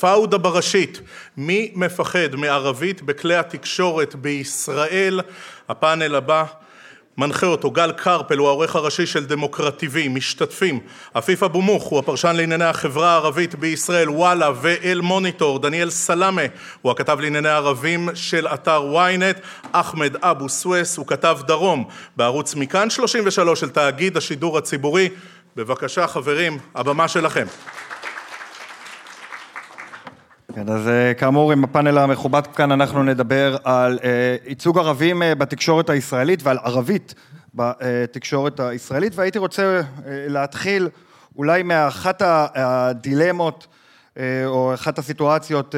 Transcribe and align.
פאודה 0.00 0.38
בראשית, 0.38 1.00
מי 1.36 1.72
מפחד 1.74 2.34
מערבית 2.36 3.02
בכלי 3.02 3.36
התקשורת 3.36 4.14
בישראל? 4.14 5.20
הפאנל 5.68 6.14
הבא 6.14 6.44
מנחה 7.18 7.46
אותו 7.46 7.70
גל 7.70 7.92
קרפל 7.92 8.38
הוא 8.38 8.48
העורך 8.48 8.76
הראשי 8.76 9.06
של 9.06 9.26
דמוקרטיבי, 9.26 10.08
משתתפים. 10.08 10.80
עפיף 11.14 11.42
אבו 11.42 11.62
מוך 11.62 11.84
הוא 11.84 11.98
הפרשן 11.98 12.36
לענייני 12.36 12.64
החברה 12.64 13.12
הערבית 13.12 13.54
בישראל. 13.54 14.10
וואלה 14.10 14.50
ואל 14.60 15.00
מוניטור 15.00 15.58
דניאל 15.58 15.90
סלאמה 15.90 16.42
הוא 16.82 16.92
הכתב 16.92 17.20
לענייני 17.20 17.48
ערבים 17.48 18.08
של 18.14 18.46
אתר 18.46 18.94
ynet. 18.94 19.40
אחמד 19.72 20.16
אבו 20.22 20.48
סוויס 20.48 20.96
הוא 20.96 21.06
כתב 21.06 21.38
דרום. 21.46 21.84
בערוץ 22.16 22.54
מכאן 22.54 22.90
33 22.90 23.60
של 23.60 23.70
תאגיד 23.70 24.16
השידור 24.16 24.58
הציבורי. 24.58 25.08
בבקשה 25.56 26.06
חברים 26.06 26.58
הבמה 26.74 27.08
שלכם 27.08 27.46
כן, 30.54 30.68
אז 30.68 30.88
אה, 30.88 31.14
כאמור 31.14 31.52
עם 31.52 31.64
הפאנל 31.64 31.98
המכובד 31.98 32.46
כאן 32.46 32.72
אנחנו 32.72 33.02
נדבר 33.02 33.56
על 33.64 33.98
אה, 34.04 34.36
ייצוג 34.46 34.78
ערבים 34.78 35.22
אה, 35.22 35.34
בתקשורת 35.34 35.90
הישראלית 35.90 36.42
ועל 36.42 36.58
ערבית 36.58 37.14
בתקשורת 37.54 38.60
הישראלית 38.60 39.12
והייתי 39.16 39.38
רוצה 39.38 39.80
להתחיל 40.06 40.88
אולי 41.36 41.62
מאחת 41.62 42.22
הדילמות 42.54 43.66
או 44.46 44.74
אחת 44.74 44.98
הסיטואציות 44.98 45.74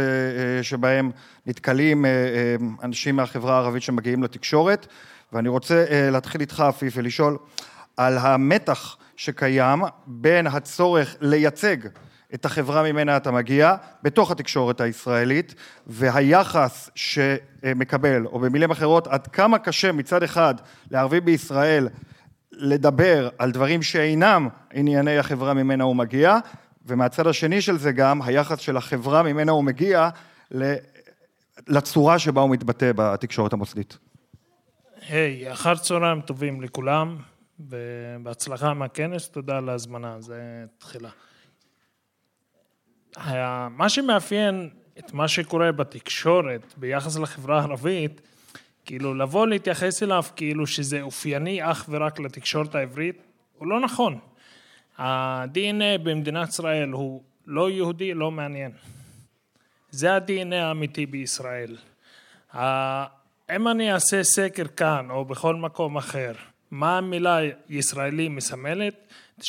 שבהם 0.62 1.10
נתקלים 1.46 2.04
אנשים 2.82 3.16
מהחברה 3.16 3.54
הערבית 3.54 3.82
שמגיעים 3.82 4.22
לתקשורת 4.22 4.86
ואני 5.32 5.48
רוצה 5.48 5.84
להתחיל 6.10 6.40
איתך 6.40 6.60
עפיף 6.60 6.94
ולשאול 6.96 7.36
על 7.96 8.18
המתח 8.18 8.96
שקיים 9.16 9.82
בין 10.06 10.46
הצורך 10.46 11.16
לייצג 11.20 11.76
את 12.34 12.44
החברה 12.44 12.82
ממנה 12.82 13.16
אתה 13.16 13.30
מגיע 13.30 13.74
בתוך 14.02 14.30
התקשורת 14.30 14.80
הישראלית 14.80 15.54
והיחס 15.86 16.90
שמקבל 16.94 18.26
או 18.26 18.38
במילים 18.38 18.70
אחרות 18.70 19.06
עד 19.06 19.26
כמה 19.26 19.58
קשה 19.58 19.92
מצד 19.92 20.22
אחד 20.22 20.54
לערבי 20.90 21.20
בישראל 21.20 21.88
לדבר 22.52 23.28
על 23.38 23.50
דברים 23.50 23.82
שאינם 23.82 24.48
ענייני 24.72 25.18
החברה 25.18 25.54
ממנה 25.54 25.84
הוא 25.84 25.96
מגיע 25.96 26.38
ומהצד 26.86 27.26
השני 27.26 27.60
של 27.60 27.78
זה 27.78 27.92
גם 27.92 28.22
היחס 28.22 28.58
של 28.58 28.76
החברה 28.76 29.22
ממנה 29.22 29.52
הוא 29.52 29.64
מגיע 29.64 30.08
לצורה 31.68 32.18
שבה 32.18 32.40
הוא 32.40 32.50
מתבטא 32.50 32.92
בתקשורת 32.96 33.52
המוסדית. 33.52 33.98
היי, 35.08 35.48
hey, 35.48 35.52
אחר 35.52 35.74
צהריים 35.74 36.20
טובים 36.20 36.60
לכולם 36.60 37.16
ובהצלחה 37.60 38.74
מהכנס, 38.74 39.28
תודה 39.28 39.56
על 39.56 39.68
ההזמנה, 39.68 40.20
זה 40.20 40.64
תחילה. 40.78 41.08
מה 43.70 43.88
שמאפיין 43.88 44.70
את 44.98 45.12
מה 45.12 45.28
שקורה 45.28 45.72
בתקשורת 45.72 46.74
ביחס 46.76 47.16
לחברה 47.16 47.60
הערבית, 47.60 48.20
כאילו 48.84 49.14
לבוא 49.14 49.46
להתייחס 49.46 50.02
אליו 50.02 50.24
כאילו 50.36 50.66
שזה 50.66 51.02
אופייני 51.02 51.70
אך 51.70 51.86
ורק 51.88 52.20
לתקשורת 52.20 52.74
העברית, 52.74 53.22
הוא 53.58 53.68
לא 53.68 53.80
נכון. 53.80 54.18
ה-DNA 54.98 55.98
במדינת 56.02 56.48
ישראל 56.48 56.90
הוא 56.90 57.22
לא 57.46 57.70
יהודי, 57.70 58.14
לא 58.14 58.30
מעניין. 58.30 58.72
זה 59.90 60.14
ה-DNA 60.14 60.54
האמיתי 60.54 61.06
בישראל. 61.06 61.76
אם 63.56 63.68
אני 63.68 63.92
אעשה 63.92 64.22
סקר 64.22 64.66
כאן 64.76 65.10
או 65.10 65.24
בכל 65.24 65.56
מקום 65.56 65.96
אחר, 65.96 66.32
מה 66.70 66.98
המילה 66.98 67.38
ישראלי 67.68 68.28
מסמלת? 68.28 68.94
90% 69.40 69.44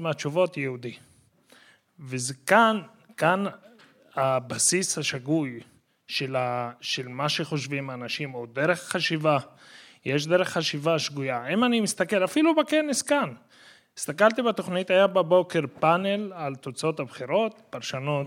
מהתשובות 0.00 0.56
יהודי. 0.56 0.94
וזה 2.00 2.34
כאן 3.16 3.44
הבסיס 4.14 4.98
השגוי 4.98 5.60
של, 6.08 6.36
ה, 6.36 6.70
של 6.80 7.08
מה 7.08 7.28
שחושבים 7.28 7.90
האנשים, 7.90 8.34
או 8.34 8.46
דרך 8.46 8.80
חשיבה, 8.80 9.38
יש 10.04 10.26
דרך 10.26 10.48
חשיבה 10.48 10.98
שגויה. 10.98 11.48
אם 11.48 11.64
אני 11.64 11.80
מסתכל, 11.80 12.24
אפילו 12.24 12.54
בכנס 12.54 13.02
כאן, 13.02 13.34
הסתכלתי 13.96 14.42
בתוכנית, 14.42 14.90
היה 14.90 15.06
בבוקר 15.06 15.60
פאנל 15.80 16.32
על 16.34 16.54
תוצאות 16.54 17.00
הבחירות, 17.00 17.62
פרשנות, 17.70 18.26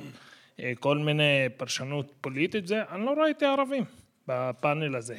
אה, 0.59 0.73
כל 0.79 0.97
מיני 0.97 1.49
פרשנות 1.57 2.11
פוליטית, 2.21 2.67
זה, 2.67 2.81
אני 2.91 3.05
לא 3.05 3.13
ראיתי 3.23 3.45
ערבים 3.45 3.83
בפאנל 4.27 4.95
הזה, 4.95 5.17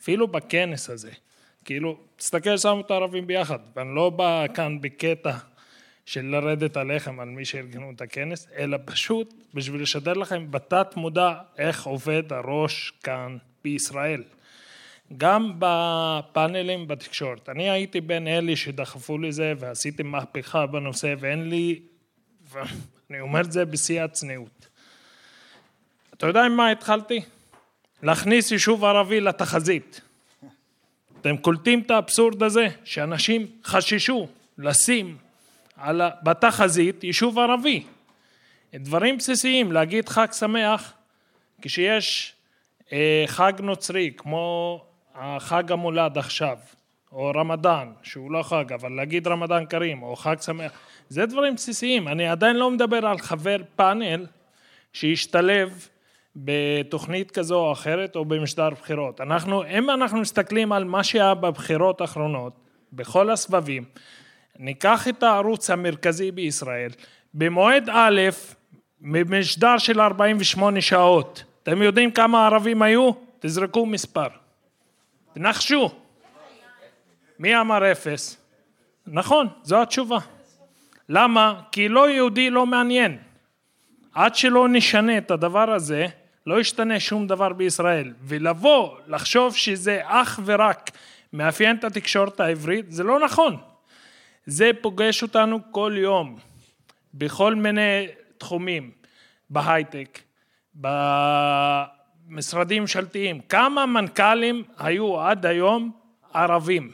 אפילו 0.00 0.28
בכנס 0.28 0.90
הזה. 0.90 1.10
כאילו, 1.64 1.98
תסתכל, 2.16 2.56
שמו 2.56 2.80
את 2.80 2.90
הערבים 2.90 3.26
ביחד, 3.26 3.58
ואני 3.76 3.94
לא 3.94 4.10
בא 4.10 4.44
כאן 4.54 4.80
בקטע 4.80 5.36
של 6.06 6.26
לרדת 6.26 6.76
עליכם 6.76 7.20
על 7.20 7.28
מי 7.28 7.44
שארגנו 7.44 7.92
את 7.96 8.00
הכנס, 8.00 8.48
אלא 8.56 8.78
פשוט 8.84 9.34
בשביל 9.54 9.82
לשדר 9.82 10.12
לכם 10.12 10.50
בתת 10.50 10.96
מודע 10.96 11.34
איך 11.58 11.86
עובד 11.86 12.32
הראש 12.32 12.92
כאן 13.02 13.36
בישראל. 13.64 14.22
גם 15.16 15.52
בפאנלים 15.58 16.88
בתקשורת. 16.88 17.48
אני 17.48 17.70
הייתי 17.70 18.00
בין 18.00 18.28
אלה 18.28 18.56
שדחפו 18.56 19.18
לזה 19.18 19.52
ועשיתי 19.58 20.02
מהפכה 20.02 20.66
בנושא 20.66 21.14
ואין 21.18 21.48
לי, 21.48 21.80
ואני 22.52 23.20
אומר 23.20 23.40
את 23.40 23.52
זה 23.52 23.64
בשיא 23.64 24.02
הצניעות. 24.02 24.68
אתה 26.14 26.26
יודע 26.26 26.44
עם 26.44 26.56
מה 26.56 26.70
התחלתי? 26.70 27.20
להכניס 28.02 28.50
יישוב 28.50 28.84
ערבי 28.84 29.20
לתחזית. 29.20 30.00
אתם 31.20 31.36
קולטים 31.36 31.80
את 31.80 31.90
האבסורד 31.90 32.42
הזה? 32.42 32.66
שאנשים 32.84 33.46
חששו 33.64 34.28
לשים 34.58 35.16
על, 35.76 36.00
בתחזית 36.22 37.04
יישוב 37.04 37.38
ערבי. 37.38 37.84
דברים 38.74 39.16
בסיסיים, 39.16 39.72
להגיד 39.72 40.08
חג 40.08 40.32
שמח 40.32 40.92
כשיש 41.62 42.34
אה, 42.92 43.24
חג 43.26 43.52
נוצרי 43.60 44.10
כמו 44.16 44.84
החג 45.14 45.72
המולד 45.72 46.18
עכשיו, 46.18 46.58
או 47.12 47.32
רמדאן, 47.34 47.92
שהוא 48.02 48.30
לא 48.32 48.42
חג, 48.42 48.72
אבל 48.72 48.92
להגיד 48.92 49.28
רמדאן 49.28 49.66
כרים, 49.66 50.02
או 50.02 50.16
חג 50.16 50.36
שמח, 50.40 50.72
זה 51.08 51.26
דברים 51.26 51.54
בסיסיים. 51.54 52.08
אני 52.08 52.28
עדיין 52.28 52.56
לא 52.56 52.70
מדבר 52.70 53.06
על 53.06 53.18
חבר 53.18 53.56
פאנל 53.76 54.26
שישתלב 54.92 55.88
בתוכנית 56.36 57.30
כזו 57.30 57.58
או 57.58 57.72
אחרת, 57.72 58.16
או 58.16 58.24
במשדר 58.24 58.70
בחירות. 58.70 59.20
אנחנו, 59.20 59.64
אם 59.64 59.90
אנחנו 59.90 60.20
מסתכלים 60.20 60.72
על 60.72 60.84
מה 60.84 61.04
שהיה 61.04 61.34
בבחירות 61.34 62.00
האחרונות, 62.00 62.52
בכל 62.92 63.30
הסבבים, 63.30 63.84
ניקח 64.58 65.08
את 65.08 65.22
הערוץ 65.22 65.70
המרכזי 65.70 66.30
בישראל, 66.30 66.90
במועד 67.34 67.90
א', 67.92 68.20
במשדר 69.00 69.78
של 69.78 70.00
48 70.00 70.80
שעות, 70.80 71.44
אתם 71.62 71.82
יודעים 71.82 72.10
כמה 72.10 72.46
ערבים 72.46 72.82
היו? 72.82 73.10
תזרקו 73.38 73.86
מספר. 73.86 74.28
תנחשו. 75.34 75.90
מי 77.38 77.60
אמר 77.60 77.92
אפס? 77.92 78.36
נכון, 79.06 79.48
זו 79.62 79.82
התשובה. 79.82 80.18
למה? 81.08 81.60
כי 81.72 81.88
לא 81.88 82.10
יהודי 82.10 82.50
לא 82.50 82.66
מעניין. 82.66 83.18
עד 84.14 84.34
שלא 84.34 84.68
נשנה 84.68 85.18
את 85.18 85.30
הדבר 85.30 85.70
הזה, 85.70 86.06
לא 86.46 86.60
ישתנה 86.60 87.00
שום 87.00 87.26
דבר 87.26 87.52
בישראל. 87.52 88.12
ולבוא, 88.22 88.96
לחשוב 89.06 89.56
שזה 89.56 90.00
אך 90.04 90.40
ורק 90.44 90.90
מאפיין 91.32 91.76
את 91.76 91.84
התקשורת 91.84 92.40
העברית, 92.40 92.92
זה 92.92 93.04
לא 93.04 93.20
נכון. 93.20 93.56
זה 94.46 94.70
פוגש 94.80 95.22
אותנו 95.22 95.58
כל 95.70 95.94
יום, 95.96 96.38
בכל 97.14 97.54
מיני 97.54 98.06
תחומים, 98.38 98.90
בהייטק, 99.50 100.18
במשרדים 102.28 102.82
ממשלתיים. 102.82 103.40
כמה 103.48 103.86
מנכ"לים 103.86 104.62
היו 104.78 105.20
עד 105.20 105.46
היום 105.46 105.90
ערבים? 106.34 106.90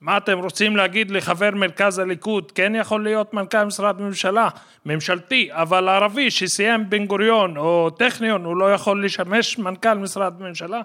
מה 0.00 0.16
אתם 0.16 0.38
רוצים 0.38 0.76
להגיד 0.76 1.10
לחבר 1.10 1.50
מרכז 1.50 1.98
הליכוד, 1.98 2.52
כן 2.52 2.72
יכול 2.74 3.04
להיות 3.04 3.34
מנכ"ל 3.34 3.64
משרד 3.64 4.00
ממשלה, 4.00 4.48
ממשלתי, 4.86 5.48
אבל 5.50 5.88
ערבי 5.88 6.30
שסיים 6.30 6.90
בן 6.90 7.06
גוריון 7.06 7.56
או 7.56 7.90
טכניון 7.90 8.44
הוא 8.44 8.56
לא 8.56 8.72
יכול 8.72 9.04
לשמש 9.04 9.58
מנכ"ל 9.58 9.94
משרד 9.94 10.40
ממשלה? 10.40 10.82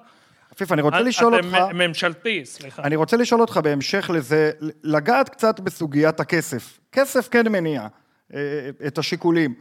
עפיף, 0.61 0.71
אני 0.71 0.81
רוצה 0.81 1.01
לשאול 1.01 1.35
אותך... 1.35 1.57
ממשלתי, 1.73 2.45
סליחה. 2.45 2.83
אני 2.83 2.95
רוצה 2.95 3.17
לשאול 3.17 3.41
אותך 3.41 3.59
בהמשך 3.63 4.09
לזה, 4.13 4.51
לגעת 4.83 5.29
קצת 5.29 5.59
בסוגיית 5.59 6.19
הכסף. 6.19 6.79
כסף 6.91 7.27
כן 7.31 7.51
מניע 7.51 7.87
אה, 8.33 8.39
את 8.87 8.97
השיקולים. 8.97 9.53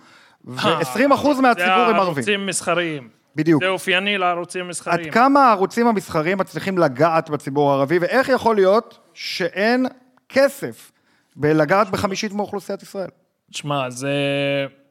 ו-20% 0.45 1.41
מהציבור 1.43 1.73
הם 1.73 1.95
ערבים. 1.95 1.95
זה 1.95 2.31
ערוצים 2.31 2.47
מסחריים. 2.47 3.09
בדיוק. 3.37 3.63
זה 3.65 3.69
אופייני 3.69 4.19
לערוצים 4.19 4.69
מסחריים. 4.69 5.07
עד 5.07 5.15
כמה 5.15 5.47
הערוצים 5.47 5.87
המסחריים 5.87 6.39
מצליחים 6.39 6.79
לגעת 6.79 7.31
בציבור 7.31 7.71
הערבי, 7.71 7.99
ואיך 7.99 8.29
יכול 8.29 8.55
להיות 8.57 8.99
שאין 9.15 9.87
כסף 10.29 10.93
בלגעת 11.37 11.91
בחמישית 11.91 12.33
מאוכלוסיית 12.33 12.83
ישראל? 12.83 13.09
תשמע, 13.51 13.91
זה... 13.91 14.13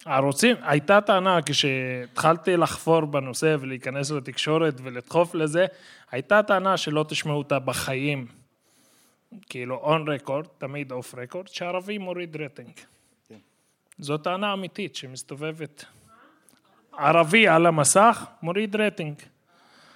הערוצים, 0.06 0.56
הייתה 0.62 1.01
טענה 1.01 1.40
כשהתחלתי 1.46 2.57
לחפור 2.57 3.06
בנושא 3.06 3.56
ולהיכנס 3.60 4.12
לתקשורת 4.12 4.74
ולדחוף 4.84 5.36
לזה, 5.36 5.66
הייתה 6.12 6.44
טענה 6.44 6.78
שלא 6.78 7.06
תשמעו 7.10 7.38
אותה 7.38 7.60
בחיים, 7.60 8.28
כאילו 9.50 9.75
on 9.75 10.10
record, 10.10 10.45
תמיד 10.57 10.92
off 10.92 11.16
record, 11.16 11.48
שערבי 11.48 11.98
מוריד 11.98 12.36
רייטינג. 12.36 12.72
כן. 13.28 13.38
זו 14.00 14.18
טענה 14.18 14.54
אמיתית 14.54 14.96
שמסתובבת. 14.96 15.86
ערבי 16.98 17.48
על 17.48 17.66
המסך, 17.66 18.25
מוריד 18.42 18.75
רייטינג. 18.75 19.16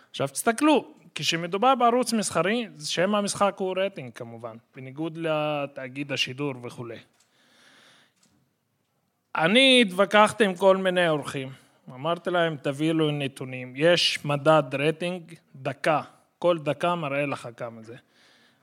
עכשיו 0.10 0.28
תסתכלו, 0.28 0.94
כשמדובר 1.16 1.76
בערוץ 1.76 2.14
מסחרי, 2.14 2.68
שם 2.86 3.16
המשחק 3.16 3.56
הוא 3.58 3.76
רייטינג 3.78 4.14
כמובן, 4.14 4.58
בניגוד 4.76 5.18
לתאגיד 5.18 6.12
השידור 6.12 6.54
וכולי. 6.62 6.98
אני 9.36 9.82
התווכחתי 9.82 10.46
עם 10.46 10.56
כל 10.56 10.78
מיני 10.78 11.10
אורחים, 11.10 11.50
אמרתי 11.90 12.30
להם 12.30 12.58
תביאו 12.62 12.94
לי 12.94 13.12
נתונים, 13.12 13.74
יש 13.76 14.26
מדד 14.26 14.64
רייטינג 14.76 15.34
דקה, 15.56 16.02
כל 16.40 16.58
דקה 16.58 16.96
מראה 16.96 17.26
לך 17.26 17.50
כמה 17.58 17.82
זה. 17.82 17.96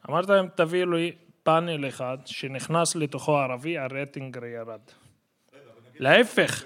אמרתי 0.09 0.33
להם 0.33 0.49
תביאו 0.55 0.91
לי 0.91 1.13
פאנל 1.43 1.89
אחד 1.89 2.19
שנכנס 2.27 2.97
לתוכו 2.97 3.39
ערבי, 3.39 3.79
הרייטינג 3.79 4.39
ירד. 4.57 4.81
להפך. 5.99 6.65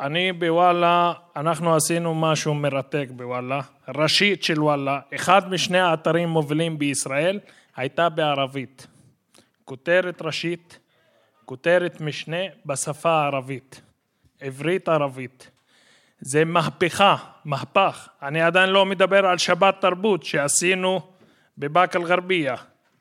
אני 0.00 0.32
בוואלה, 0.32 1.12
אנחנו 1.36 1.74
עשינו 1.76 2.14
משהו 2.14 2.54
מרתק 2.54 3.06
בוואלה, 3.10 3.60
ראשית 3.88 4.42
של 4.42 4.62
וואלה, 4.62 5.00
אחד 5.14 5.50
משני 5.50 5.78
האתרים 5.78 6.28
מובילים 6.28 6.78
בישראל 6.78 7.38
הייתה 7.76 8.08
בערבית. 8.08 8.86
כותרת 9.64 10.22
ראשית, 10.22 10.78
כותרת 11.44 12.00
משנה 12.00 12.36
בשפה 12.66 13.10
הערבית, 13.10 13.80
עברית 14.40 14.88
ערבית. 14.88 15.50
זה 16.20 16.44
מהפכה, 16.44 17.16
מהפך. 17.44 18.08
אני 18.22 18.42
עדיין 18.42 18.70
לא 18.70 18.86
מדבר 18.86 19.26
על 19.26 19.38
שבת 19.38 19.80
תרבות 19.80 20.22
שעשינו 20.22 21.00
בבאקה 21.58 21.98
אל-גרבייה. 21.98 22.56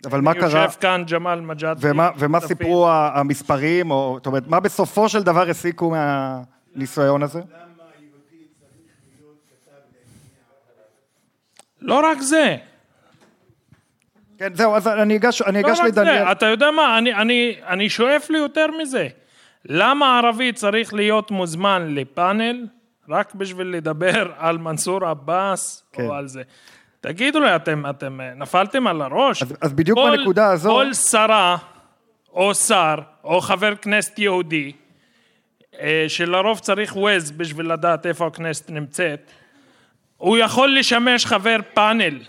אבל 0.06 0.22
מה 0.22 0.34
קרה... 0.34 0.64
יושב 0.64 0.80
כאן 0.80 1.04
ג'מאל 1.12 1.42
מג'אד. 1.42 1.78
ומה, 1.82 2.10
ומה 2.18 2.40
סיפרו 2.40 2.90
המספרים, 2.90 3.92
או 3.92 4.14
זאת 4.18 4.26
אומרת, 4.26 4.48
מה 4.48 4.60
בסופו 4.60 5.10
של 5.10 5.24
דבר 5.24 5.50
הסיקו 5.50 5.96
מהניסיון 6.76 7.24
הזה? 7.24 7.42
לא 11.82 12.00
רק 12.12 12.22
זה. 12.22 12.58
כן, 14.38 14.54
זהו, 14.56 14.76
אז 14.76 14.88
אני 14.88 15.16
אגש, 15.18 15.42
אני 15.42 15.62
לא 15.64 15.68
אגש 15.68 15.80
רק 15.80 15.86
לדניאל. 15.86 16.26
זה, 16.26 16.32
אתה 16.32 16.46
יודע 16.46 16.72
מה, 16.72 16.98
אני, 16.98 17.14
אני, 17.14 17.56
אני 17.68 17.90
שואף 17.90 18.30
ליותר 18.30 18.66
מזה. 18.82 19.08
למה 19.66 20.18
ערבי 20.20 20.54
צריך 20.54 20.94
להיות 20.94 21.32
מוזמן 21.32 21.96
לפאנל 21.96 22.68
רק 23.10 23.36
בשביל 23.36 23.68
לדבר 23.68 24.32
על 24.38 24.58
מנסור 24.58 25.06
עבאס 25.06 25.84
כן. 25.94 26.06
או 26.06 26.14
על 26.14 26.28
זה? 26.28 26.42
תגידו 27.02 27.40
לי, 27.40 27.56
אתם, 27.56 27.84
אתם 27.90 28.22
אה, 28.22 28.34
נפלתם 28.36 28.88
על 28.88 29.02
הראש? 29.02 29.44
אז- 29.44 29.54
אז 29.62 29.74
בדיוק 29.74 30.00
כל- 30.00 30.14
בנקודה 30.18 30.52
הזו- 30.52 30.70
כל 30.70 30.94
שרה 30.94 31.58
או 32.34 32.56
שר 32.56 32.96
או 33.24 33.42
חבר 33.42 33.76
כנסת 33.76 34.20
יהודי, 34.20 34.72
שלרוב 36.08 36.60
צריך 36.60 36.96
ווייז 36.96 37.32
בשביל 37.32 37.74
לדעת 37.74 38.06
איפה 38.06 38.28
הכנסת 38.28 38.70
נמצאת, 38.70 39.32
הוא 40.18 40.38
יכול 40.38 40.80
לשמש 40.80 41.26
חבר 41.26 41.58
פאנל. 41.74 42.20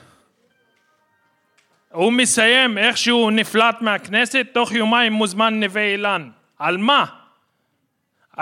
הוא 1.91 2.13
מסיים 2.13 2.79
איכשהו 2.79 3.31
נפלט 3.31 3.81
מהכנסת, 3.81 4.47
תוך 4.53 4.73
יומיים 4.73 5.13
מוזמן 5.13 5.61
נווה 5.61 5.83
אילן. 5.83 6.31
על 6.59 6.77
מה? 6.77 7.05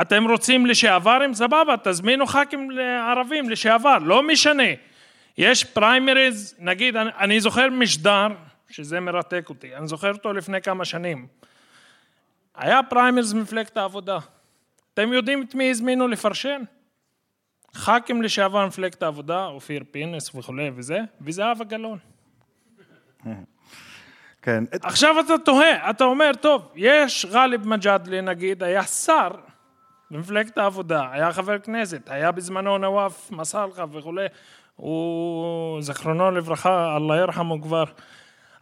אתם 0.00 0.30
רוצים 0.30 0.66
לשעברים? 0.66 1.34
סבבה, 1.34 1.74
תזמינו 1.84 2.26
ח"כים 2.26 2.68
ערבים 3.10 3.50
לשעבר, 3.50 3.98
לא 3.98 4.22
משנה. 4.22 4.72
יש 5.38 5.64
פריימריז, 5.64 6.54
נגיד, 6.58 6.96
אני, 6.96 7.10
אני 7.18 7.40
זוכר 7.40 7.70
משדר, 7.70 8.26
שזה 8.70 9.00
מרתק 9.00 9.46
אותי, 9.48 9.76
אני 9.76 9.86
זוכר 9.88 10.12
אותו 10.12 10.32
לפני 10.32 10.62
כמה 10.62 10.84
שנים. 10.84 11.26
היה 12.56 12.80
פריימריז 12.82 13.32
במפלגת 13.32 13.76
העבודה. 13.76 14.18
אתם 15.00 15.12
יודעים 15.12 15.42
את 15.42 15.54
מי 15.54 15.70
הזמינו 15.70 16.08
לפרשן? 16.08 16.62
ח"כים 17.74 18.22
לשעבר 18.22 18.66
מפלגת 18.66 19.02
העבודה, 19.02 19.46
אופיר 19.46 19.84
פינס 19.90 20.34
וכולי 20.34 20.70
וזה, 20.74 21.00
וזהבה 21.20 21.64
גלאון. 21.64 21.98
כן, 24.42 24.64
עכשיו 24.82 25.20
אתה 25.20 25.38
תוהה, 25.44 25.90
אתה 25.90 26.04
אומר, 26.04 26.30
טוב, 26.40 26.72
יש 26.74 27.26
גאלב 27.26 27.66
מג'אדלי 27.66 28.20
נגיד, 28.22 28.62
היה 28.62 28.82
שר 28.82 29.30
במפלגת 30.10 30.58
העבודה, 30.58 31.08
היה 31.12 31.32
חבר 31.32 31.58
כנסת, 31.58 32.10
היה 32.10 32.32
בזמנו 32.32 32.78
נואף 32.78 33.30
מסאלחה 33.30 33.84
וכולי, 33.92 34.26
הוא, 34.76 35.82
זכרונו 35.82 36.30
לברכה, 36.30 36.96
אללה 36.96 37.16
ירחמו 37.16 37.62
כבר, 37.62 37.84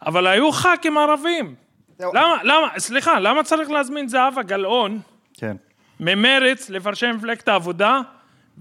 אבל 0.01 0.27
היו 0.27 0.51
ח"כים 0.51 0.97
ערבים. 0.97 1.55
למה, 1.99 2.35
למה, 2.43 2.67
סליחה, 2.77 3.19
למה 3.19 3.43
צריך 3.43 3.69
להזמין 3.69 4.07
זהבה 4.07 4.43
גלאון 4.43 4.99
כן. 5.33 5.57
ממרץ 5.99 6.69
לפרשן 6.69 7.11
מפלגת 7.11 7.47
העבודה, 7.47 7.99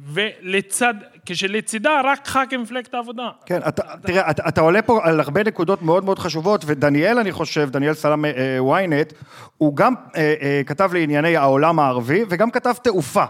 ולצד, 0.04 0.94
כשלצידה 1.26 2.00
רק 2.04 2.26
ח"כים 2.26 2.62
מפלגת 2.62 2.94
העבודה? 2.94 3.28
כן, 3.46 3.60
אתה, 3.68 3.82
תראה, 4.02 4.30
אתה, 4.30 4.48
אתה 4.48 4.60
עולה 4.60 4.82
פה 4.82 5.00
על 5.02 5.20
הרבה 5.20 5.42
נקודות 5.42 5.82
מאוד 5.82 6.04
מאוד 6.04 6.18
חשובות, 6.18 6.64
ודניאל, 6.66 7.18
אני 7.18 7.32
חושב, 7.32 7.70
דניאל 7.70 7.94
סלאם 7.94 8.24
אה, 8.24 8.58
ynet, 8.60 9.14
הוא 9.58 9.76
גם 9.76 9.94
אה, 10.16 10.34
אה, 10.42 10.62
כתב 10.66 10.90
לענייני 10.94 11.36
העולם 11.36 11.78
הערבי, 11.78 12.24
וגם 12.28 12.50
כתב 12.50 12.74
תעופה. 12.82 13.24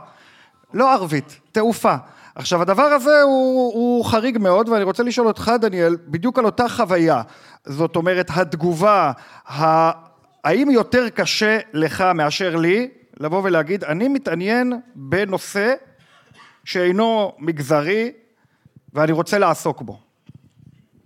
לא 0.75 0.93
ערבית, 0.93 1.41
תעופה. 1.53 1.95
עכשיו, 2.35 2.63
הדבר 2.63 2.83
הזה 2.83 3.23
הוא, 3.23 3.73
הוא 3.75 4.05
חריג 4.05 4.39
מאוד, 4.39 4.69
ואני 4.69 4.85
רוצה 4.85 5.03
לשאול 5.03 5.27
אותך, 5.27 5.53
דניאל, 5.61 5.97
בדיוק 6.09 6.39
על 6.39 6.45
אותה 6.45 6.69
חוויה. 6.69 7.23
זאת 7.65 7.97
אומרת, 7.97 8.31
התגובה, 8.35 9.13
ה... 9.49 9.91
האם 10.45 10.71
יותר 10.71 11.09
קשה 11.09 11.59
לך 11.73 12.05
מאשר 12.15 12.57
לי, 12.57 12.89
לבוא 13.21 13.43
ולהגיד, 13.45 13.85
אני 13.85 14.09
מתעניין 14.09 14.73
בנושא 14.95 15.75
שאינו 16.65 17.33
מגזרי, 17.39 18.13
ואני 18.93 19.13
רוצה 19.13 19.39
לעסוק 19.39 19.83
בו. 19.83 20.01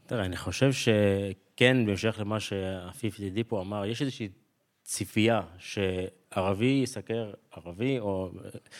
תראה, 0.06 0.24
אני 0.24 0.36
חושב 0.36 0.70
שכן, 0.72 1.86
בהמשך 1.86 2.16
למה 2.20 2.40
שעפיף 2.40 3.18
ידידי 3.18 3.44
פה 3.44 3.60
אמר, 3.60 3.86
יש 3.86 4.02
איזושהי 4.02 4.28
ציפייה 4.84 5.40
שערבי 5.58 6.80
יסקר 6.82 7.32
ערבי, 7.56 7.98
או... 7.98 8.30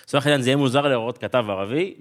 לצורך 0.03 0.27
העניין 0.27 0.43
זה 0.43 0.49
יהיה 0.49 0.57
מוזר 0.57 0.81
לראות 0.81 1.19
כתב 1.19 1.45
ערבי, 1.49 1.95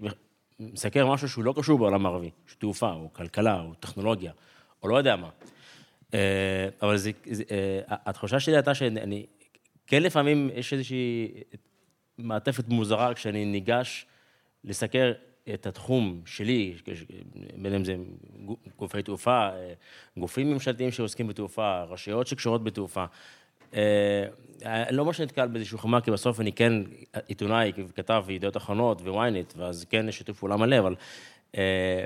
מסקר 0.59 1.07
משהו 1.07 1.29
שהוא 1.29 1.43
לא 1.43 1.53
קשור 1.57 1.79
בעולם 1.79 2.05
הערבי, 2.05 2.29
שהוא 2.47 2.59
תעופה, 2.59 2.91
או 2.91 3.13
כלכלה, 3.13 3.61
או 3.61 3.73
טכנולוגיה, 3.73 4.31
או 4.83 4.87
לא 4.87 4.97
יודע 4.97 5.15
מה. 5.15 5.29
אה, 6.13 6.69
אבל 6.81 6.97
זה, 6.97 7.11
זה, 7.31 7.43
אה, 7.51 7.79
התחושה 7.89 8.39
שלי 8.39 8.55
הייתה 8.55 8.75
שאני, 8.75 9.25
כן 9.89 10.03
לפעמים 10.03 10.49
יש 10.55 10.73
איזושהי 10.73 11.31
מעטפת 12.17 12.67
מוזרה 12.67 13.13
כשאני 13.13 13.45
ניגש 13.45 14.05
לסקר 14.63 15.13
את 15.53 15.67
התחום 15.67 16.21
שלי, 16.25 16.75
בין 17.55 17.73
אם 17.73 17.85
זה 17.85 17.95
גופי 18.77 19.03
תעופה, 19.03 19.49
אה, 19.49 19.73
גופים 20.17 20.51
ממשלתיים 20.51 20.91
שעוסקים 20.91 21.27
בתעופה, 21.27 21.83
רשויות 21.83 22.27
שקשורות 22.27 22.63
בתעופה. 22.63 23.05
אה, 23.73 24.25
לא 24.91 25.05
ממש 25.05 25.21
נתקל 25.21 25.47
באיזשהו 25.47 25.77
חומה, 25.77 26.01
כי 26.01 26.11
בסוף 26.11 26.39
אני 26.39 26.51
כן 26.51 26.73
עיתונאי, 27.27 27.71
כתב 27.95 28.25
ידיעות 28.29 28.57
אחרונות 28.57 29.01
וויינט, 29.01 29.53
ואז 29.57 29.85
כן 29.89 30.09
יש 30.09 30.17
שיתוף 30.17 30.39
פעולה 30.39 30.57
מלא, 30.57 30.79
אבל 30.79 30.95
אה, 31.57 32.05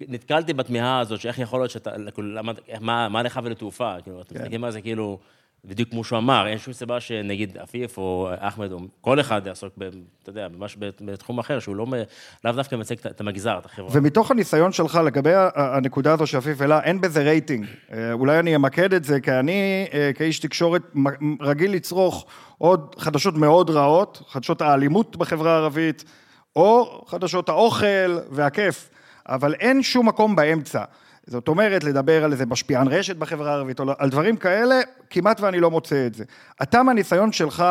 נתקלתי 0.00 0.52
בתמיהה 0.52 1.00
הזאת, 1.00 1.20
שאיך 1.20 1.38
יכול 1.38 1.60
להיות 1.60 1.70
שאתה, 1.70 1.90
כאילו, 2.14 2.42
מה, 2.80 3.08
מה 3.08 3.22
לך 3.22 3.40
ולתעופה? 3.44 3.96
כאילו, 4.02 4.20
אתם 4.22 4.34
מסתכלים 4.34 4.64
על 4.64 4.70
זה 4.70 4.80
כאילו, 4.80 5.18
בדיוק 5.64 5.90
כמו 5.90 6.04
שהוא 6.04 6.18
אמר, 6.18 6.46
אין 6.46 6.58
שום 6.58 6.72
סיבה 6.72 7.00
שנגיד 7.00 7.58
עפיף 7.58 7.98
או 7.98 8.28
אחמד 8.38 8.72
או 8.72 8.78
כל 9.00 9.20
אחד 9.20 9.46
יעסוק, 9.46 9.72
ב, 9.78 9.82
אתה 10.22 10.30
יודע, 10.30 10.48
ממש 10.48 10.76
בתחום 11.00 11.38
אחר, 11.38 11.58
שהוא 11.58 11.76
לא, 11.76 11.86
לאו 12.44 12.52
דווקא 12.52 12.76
מייצג 12.76 12.94
את 13.06 13.20
המגזר, 13.20 13.58
את 13.58 13.66
החברה. 13.66 13.88
ומתוך 13.92 14.30
הניסיון 14.30 14.72
שלך 14.72 15.00
לגבי 15.04 15.32
הנקודה 15.54 16.12
הזו 16.12 16.26
שאפיף 16.26 16.60
העלה, 16.60 16.80
אין 16.82 17.00
בזה 17.00 17.22
רייטינג. 17.22 17.66
אה, 17.92 18.12
אולי 18.12 18.38
אני 18.38 18.56
אמקד 18.56 18.94
את 18.94 19.04
זה, 19.04 19.20
כי 19.20 19.32
אני 19.32 19.86
אה, 19.94 20.10
כאיש 20.14 20.38
תקשורת 20.38 20.82
רגיל 21.40 21.72
לצרוך 21.72 22.26
עוד 22.58 22.94
חדשות 22.98 23.34
מאוד 23.34 23.70
רעות, 23.70 24.22
חדשות 24.28 24.62
האלימות 24.62 25.16
בחברה 25.16 25.54
הערבית, 25.54 26.04
או 26.56 27.02
חדשות 27.06 27.48
האוכל 27.48 28.18
והכיף, 28.30 28.90
אבל 29.28 29.54
אין 29.54 29.82
שום 29.82 30.08
מקום 30.08 30.36
באמצע. 30.36 30.84
זאת 31.28 31.48
אומרת, 31.48 31.84
לדבר 31.84 32.24
על 32.24 32.32
איזה 32.32 32.46
משפיען 32.46 32.88
רשת 32.88 33.16
בחברה 33.16 33.50
הערבית, 33.50 33.80
לא- 33.80 33.94
על 33.98 34.10
דברים 34.10 34.36
כאלה, 34.36 34.80
כמעט 35.10 35.40
ואני 35.40 35.60
לא 35.60 35.70
מוצא 35.70 36.06
את 36.06 36.14
זה. 36.14 36.24
אתה 36.62 36.82
מהניסיון 36.82 37.32
שלך, 37.32 37.64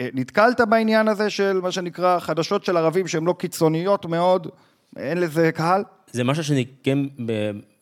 אה, 0.00 0.08
נתקלת 0.14 0.60
בעניין 0.60 1.08
הזה 1.08 1.30
של 1.30 1.60
מה 1.62 1.72
שנקרא 1.72 2.18
חדשות 2.18 2.64
של 2.64 2.76
ערבים 2.76 3.08
שהן 3.08 3.24
לא 3.24 3.34
קיצוניות 3.38 4.06
מאוד, 4.06 4.46
אין 4.96 5.20
לזה 5.20 5.52
קהל? 5.52 5.84
זה 6.12 6.24
משהו 6.24 6.44
שאני 6.44 6.64
כן, 6.82 6.98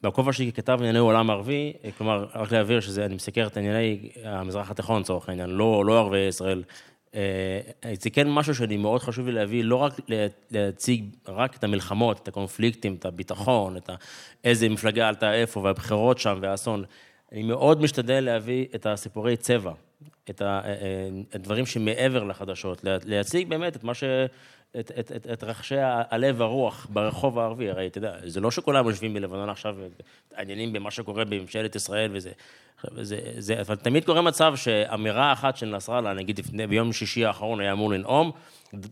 בכובע 0.02 0.32
שלי 0.32 0.52
ככתב 0.52 0.76
ענייני 0.78 0.98
עולם 0.98 1.30
ערבי, 1.30 1.72
אה, 1.84 1.90
כלומר, 1.98 2.26
רק 2.34 2.52
להבהיר 2.52 2.80
שזה, 2.80 3.04
אני 3.04 3.14
מסקר 3.14 3.46
את 3.46 3.56
ענייני 3.56 4.08
המזרח 4.24 4.70
התיכון 4.70 5.00
לצורך 5.00 5.28
העניין, 5.28 5.50
לא, 5.50 5.84
לא 5.86 5.98
ערביי 5.98 6.28
ישראל. 6.28 6.62
אה, 7.14 7.60
זה 8.00 8.10
כן 8.10 8.30
משהו 8.30 8.54
שאני 8.54 8.76
מאוד 8.76 9.00
חשוב 9.00 9.26
לי 9.26 9.32
להביא, 9.32 9.64
לא 9.64 9.76
רק 9.76 9.92
לה- 10.08 10.26
להציג 10.50 11.04
רק 11.28 11.56
את 11.56 11.64
המלחמות, 11.64 12.22
את 12.22 12.28
הקונפליקטים, 12.28 12.94
את 12.94 13.04
הביטחון, 13.04 13.76
את 13.76 13.90
איזה 14.44 14.68
מפלגה 14.68 15.08
עלתה 15.08 15.34
איפה, 15.34 15.60
והבחירות 15.60 16.18
שם, 16.18 16.38
והאסון. 16.42 16.84
אני 17.32 17.42
מאוד 17.42 17.80
משתדל 17.82 18.20
להביא 18.24 18.66
את 18.74 18.86
הסיפורי 18.86 19.36
צבע, 19.36 19.72
את 20.30 20.42
הדברים 21.34 21.66
שמעבר 21.66 22.24
לחדשות, 22.24 22.84
להציג 23.04 23.48
באמת 23.48 23.76
את 23.76 23.84
מה 23.84 23.94
ש... 23.94 24.04
את, 24.80 24.90
את, 24.98 25.12
את, 25.12 25.26
את 25.32 25.44
רחשי 25.44 25.76
הלב 25.80 26.40
והרוח 26.40 26.86
ברחוב 26.90 27.38
הערבי. 27.38 27.70
הרי 27.70 27.86
אתה 27.86 27.98
יודע, 27.98 28.16
זה 28.24 28.40
לא 28.40 28.50
שכולם 28.50 28.88
יושבים 28.88 29.14
בלבנון 29.14 29.50
עכשיו 29.50 29.76
מתעניינים 30.32 30.72
במה 30.72 30.90
שקורה 30.90 31.24
בממשלת 31.24 31.76
ישראל 31.76 32.10
וזה. 32.14 32.30
זה, 33.00 33.18
זה, 33.38 33.60
אבל 33.60 33.76
תמיד 33.76 34.04
קורה 34.04 34.22
מצב 34.22 34.56
שאמירה 34.56 35.32
אחת 35.32 35.56
של 35.56 35.66
נסראללה, 35.66 36.14
נגיד 36.14 36.38
לפני, 36.38 36.66
ביום 36.66 36.92
שישי 36.92 37.24
האחרון 37.24 37.60
היה 37.60 37.72
אמור 37.72 37.90
לנאום, 37.90 38.32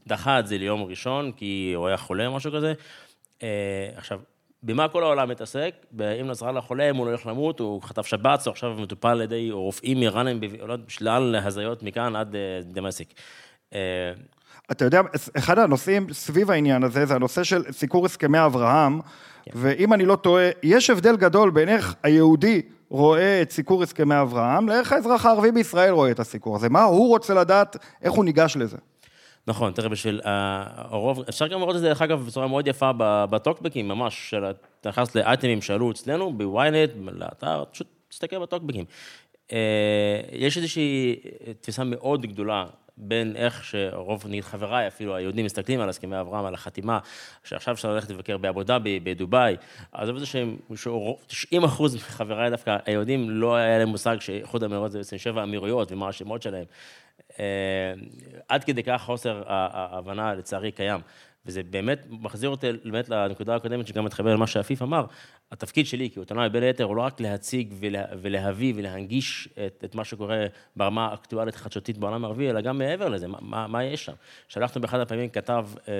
דחה 0.07 0.39
את 0.39 0.47
זה 0.47 0.59
ליום 0.59 0.83
ראשון, 0.83 1.33
כי 1.33 1.73
הוא 1.77 1.87
היה 1.87 1.97
חולה 1.97 2.27
או 2.27 2.33
משהו 2.33 2.53
כזה. 2.53 2.73
אה, 3.43 3.91
עכשיו, 3.97 4.21
במה 4.63 4.89
כל 4.89 5.03
העולם 5.03 5.29
מתעסק? 5.29 5.75
אם 6.21 6.27
נסראללה 6.27 6.61
חולה, 6.61 6.91
אם 6.91 6.97
הוא 6.97 7.07
לא 7.07 7.11
הולך 7.11 7.27
למות, 7.27 7.61
הוא 7.61 7.83
חטף 7.83 8.07
שבץ, 8.07 8.47
הוא 8.47 8.53
עכשיו 8.53 8.77
מטופל 8.79 9.09
על 9.09 9.21
ידי 9.21 9.51
רופאים 9.51 10.03
איראנים, 10.03 10.41
בשלל 10.87 11.37
הזיות 11.37 11.83
מכאן 11.83 12.17
עד 12.17 12.35
אה, 12.35 12.61
דמאסיק. 12.65 13.15
אה, 14.57 14.73
אתה 14.73 14.85
יודע, 14.85 15.01
אחד 15.37 15.59
הנושאים 15.59 16.13
סביב 16.13 16.51
העניין 16.51 16.85
הזה, 16.85 17.07
זה 17.07 17.15
הנושא 17.15 17.45
של 17.45 17.63
סיקור 17.71 18.07
הסכמי 18.07 18.45
אברהם, 18.45 19.01
כן. 19.45 19.51
ואם 19.55 19.93
אני 19.93 20.05
לא 20.05 20.17
טועה, 20.17 20.51
יש 20.63 20.91
הבדל 20.91 21.17
גדול 21.17 21.51
בין 21.51 21.69
איך 21.69 21.95
היהודי 22.03 22.63
רואה 22.89 23.43
את 23.43 23.51
סיקור 23.51 23.83
הסכמי 23.83 24.21
אברהם, 24.21 24.69
לאיך 24.69 24.93
האזרח 24.93 25.27
הערבי 25.27 25.53
בישראל 25.53 25.93
רואה 25.93 26.11
את 26.11 26.21
הסיקור 26.21 26.57
הזה. 26.57 26.69
מה 26.69 26.83
הוא 26.83 27.09
רוצה 27.09 27.35
לדעת, 27.35 27.77
איך 28.03 28.13
הוא 28.13 28.25
ניגש 28.25 28.57
לזה. 28.57 28.77
נכון, 29.47 29.73
תראה, 29.73 29.89
בשביל 29.89 30.21
הרוב, 30.25 31.23
אפשר 31.29 31.47
גם 31.47 31.61
לראות 31.61 31.77
את 31.77 31.81
זה, 31.81 31.87
דרך 31.89 32.03
אגב, 32.03 32.27
בצורה 32.27 32.47
מאוד 32.47 32.67
יפה 32.67 32.91
בטוקבקים, 33.31 33.89
ממש, 33.89 34.31
של, 34.31 34.45
אתה 34.81 34.89
נכנס 34.89 35.15
לאייטמים 35.15 35.63
שעלו 35.63 35.91
אצלנו, 35.91 36.33
בוויינט, 36.33 36.91
לאתר, 37.13 37.65
פשוט 37.73 37.87
תסתכל 38.09 38.39
בטוקבקים. 38.39 38.85
אה, 39.53 40.21
יש 40.33 40.57
איזושהי 40.57 41.17
תפיסה 41.61 41.85
מאוד 41.85 42.27
גדולה 42.27 42.67
בין 42.97 43.37
איך 43.37 43.65
שרוב, 43.65 44.25
נגיד 44.27 44.45
חבריי, 44.45 44.87
אפילו 44.87 45.17
היהודים, 45.17 45.45
מסתכלים 45.45 45.81
על 45.81 45.89
הסכמי 45.89 46.21
אברהם, 46.21 46.45
על 46.45 46.55
החתימה, 46.55 46.99
שעכשיו 47.45 47.75
אפשר 47.75 47.95
ללכת 47.95 48.11
לבקר 48.11 48.37
באבו 48.37 48.63
דאבי, 48.63 49.01
בדובאי, 49.01 49.57
עזוב 49.93 50.15
את 50.15 50.21
זה 50.21 50.27
שהם, 50.27 50.57
90 51.27 51.65
אחוז 51.65 51.95
מחבריי 51.95 52.51
דווקא, 52.51 52.77
היהודים, 52.87 53.31
לא 53.31 53.57
היה 53.57 53.79
להם 53.79 53.89
מושג 53.89 54.17
שאיחוד 54.21 54.63
האמירויות 54.63 54.93
זה 54.93 54.99
בעצם 54.99 55.19
שבע 55.19 55.43
אמירויות 55.43 55.93
ומה 55.93 56.09
השמות 56.09 56.43
שלהם. 56.43 56.65
אה, 57.39 57.45
עד 58.49 58.65
כדי 58.65 58.83
כך 58.83 59.03
חוסר 59.03 59.43
ההבנה, 59.47 60.35
לצערי, 60.35 60.73
קיים. 60.73 61.01
וזה 61.47 61.63
באמת 61.63 62.07
מחזיר 62.11 62.51
אותי 62.51 62.67
באמת 62.85 63.09
לנקודה 63.09 63.55
הקודמת 63.55 63.87
שגם 63.87 64.05
מתחבר 64.05 64.35
למה 64.35 64.47
שאפיף 64.47 64.83
אמר. 64.83 65.05
התפקיד 65.53 65.87
שלי 65.87 66.11
כעיתונאי, 66.15 66.49
בין 66.49 66.63
היתר, 66.63 66.85
הוא 66.85 66.97
לא 66.97 67.03
רק 67.03 67.21
להציג 67.21 67.75
ולה, 67.81 68.05
ולהביא 68.21 68.75
ולהנגיש 68.77 69.49
את, 69.67 69.85
את 69.85 69.95
מה 69.95 70.05
שקורה 70.05 70.47
ברמה 70.77 71.07
האקטואלית 71.07 71.55
החדשותית 71.55 71.99
בעולם 71.99 72.25
הערבי, 72.25 72.51
אלא 72.51 72.61
גם 72.61 72.79
מעבר 72.79 73.09
לזה, 73.09 73.29
מה, 73.29 73.39
מה, 73.41 73.67
מה 73.67 73.85
יש 73.85 74.05
שם. 74.05 74.13
שלחנו 74.49 74.81
באחד 74.81 75.01
הפעמים 75.01 75.29
כתב 75.29 75.69
אה, 75.89 75.93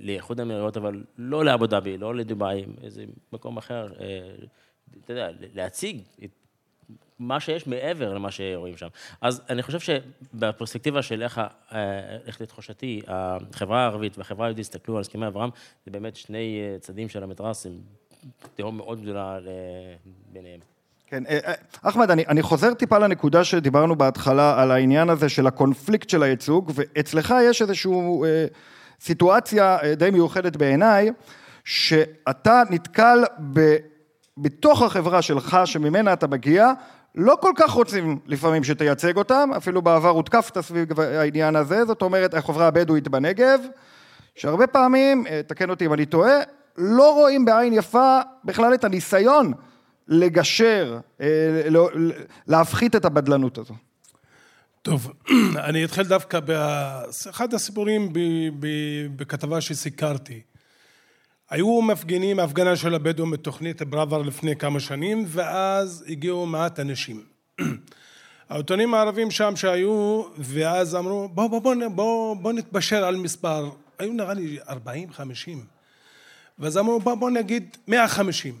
לאיחוד 0.00 0.40
האמירויות, 0.40 0.76
אבל 0.76 1.04
לא 1.18 1.44
לאבו 1.44 1.66
דאבי, 1.66 1.98
לא 1.98 2.14
לדובאי, 2.14 2.64
איזה 2.82 3.04
מקום 3.32 3.56
אחר, 3.56 3.88
אה, 4.00 4.06
אתה 5.04 5.12
יודע, 5.12 5.28
להציג 5.54 6.00
את 6.24 6.30
מה 7.18 7.40
שיש 7.40 7.66
מעבר 7.66 8.14
למה 8.14 8.30
שרואים 8.30 8.76
שם. 8.76 8.88
אז 9.20 9.42
אני 9.50 9.62
חושב 9.62 9.78
שבפרספקטיבה 9.80 11.02
של 11.02 11.22
איך, 11.22 11.38
אה, 11.38 12.18
איך 12.26 12.40
לתחושתי, 12.40 13.00
החברה 13.06 13.82
הערבית 13.82 14.18
והחברה 14.18 14.46
היהודית 14.46 14.64
הסתכלו 14.64 14.94
על 14.96 15.00
הסכמי 15.00 15.26
אברהם, 15.26 15.50
זה 15.86 15.90
באמת 15.90 16.16
שני 16.16 16.60
אה, 16.60 16.78
צדדים 16.78 17.08
של 17.08 17.22
המתרס, 17.22 17.66
עם 17.66 17.72
תהום 18.54 18.76
מאוד 18.76 19.02
גדולה 19.02 19.38
ביניהם. 20.32 20.60
כן, 21.10 21.22
אה, 21.28 21.52
אחמד, 21.82 22.10
אני, 22.10 22.24
אני 22.28 22.42
חוזר 22.42 22.74
טיפה 22.74 22.98
לנקודה 22.98 23.44
שדיברנו 23.44 23.96
בהתחלה 23.96 24.62
על 24.62 24.70
העניין 24.70 25.10
הזה 25.10 25.28
של 25.28 25.46
הקונפליקט 25.46 26.10
של 26.10 26.22
הייצוג, 26.22 26.72
ואצלך 26.74 27.34
יש 27.42 27.62
איזושהי 27.62 27.92
אה, 27.92 28.46
סיטואציה 29.00 29.78
די 29.96 30.10
מיוחדת 30.10 30.56
בעיניי, 30.56 31.10
שאתה 31.64 32.62
נתקל 32.70 33.18
ב... 33.52 33.76
בתוך 34.42 34.82
החברה 34.82 35.22
שלך, 35.22 35.58
שממנה 35.64 36.12
אתה 36.12 36.26
מגיע, 36.26 36.72
לא 37.14 37.36
כל 37.40 37.52
כך 37.56 37.70
רוצים 37.70 38.18
לפעמים 38.26 38.64
שתייצג 38.64 39.16
אותם, 39.16 39.50
אפילו 39.56 39.82
בעבר 39.82 40.08
הותקפת 40.08 40.60
סביב 40.60 41.00
העניין 41.00 41.56
הזה, 41.56 41.84
זאת 41.84 42.02
אומרת 42.02 42.34
החברה 42.34 42.66
הבדואית 42.66 43.08
בנגב, 43.08 43.60
שהרבה 44.34 44.66
פעמים, 44.66 45.26
אה, 45.26 45.40
תקן 45.46 45.70
אותי 45.70 45.86
אם 45.86 45.92
אני 45.92 46.06
טועה, 46.06 46.36
לא 46.78 47.14
רואים 47.14 47.44
בעין 47.44 47.72
יפה 47.72 48.20
בכלל 48.44 48.74
את 48.74 48.84
הניסיון 48.84 49.52
לגשר, 50.08 50.98
אה, 51.20 51.26
לא, 51.70 51.90
להפחית 52.46 52.96
את 52.96 53.04
הבדלנות 53.04 53.58
הזו. 53.58 53.74
טוב, 54.82 55.12
אני 55.68 55.84
אתחיל 55.84 56.04
דווקא 56.04 56.40
באחד 56.40 57.54
הסיפורים 57.54 58.12
בכתבה 59.16 59.60
שסיקרתי. 59.60 60.40
היו 61.50 61.82
מפגינים, 61.82 62.40
הפגנה 62.40 62.76
של 62.76 62.94
הבדואים 62.94 63.30
בתוכנית 63.30 63.82
פראוור 63.82 64.22
לפני 64.22 64.56
כמה 64.56 64.80
שנים, 64.80 65.24
ואז 65.26 66.04
הגיעו 66.08 66.46
מעט 66.46 66.80
אנשים. 66.80 67.24
העיתונים 68.48 68.94
הערבים 68.94 69.30
שם 69.30 69.56
שהיו, 69.56 70.22
ואז 70.38 70.96
אמרו, 70.96 71.28
בוא, 71.28 71.46
בוא, 71.46 71.60
בוא, 71.60 71.74
בוא, 71.88 72.36
בוא 72.36 72.52
נתבשר 72.52 73.04
על 73.04 73.16
מספר, 73.16 73.70
היו 73.98 74.12
נראה 74.12 74.34
לי 74.34 74.58
40, 74.68 75.12
50. 75.12 75.64
ואז 76.58 76.78
אמרו, 76.78 77.00
בוא, 77.00 77.14
בוא 77.14 77.30
נגיד 77.30 77.76
150. 77.88 78.54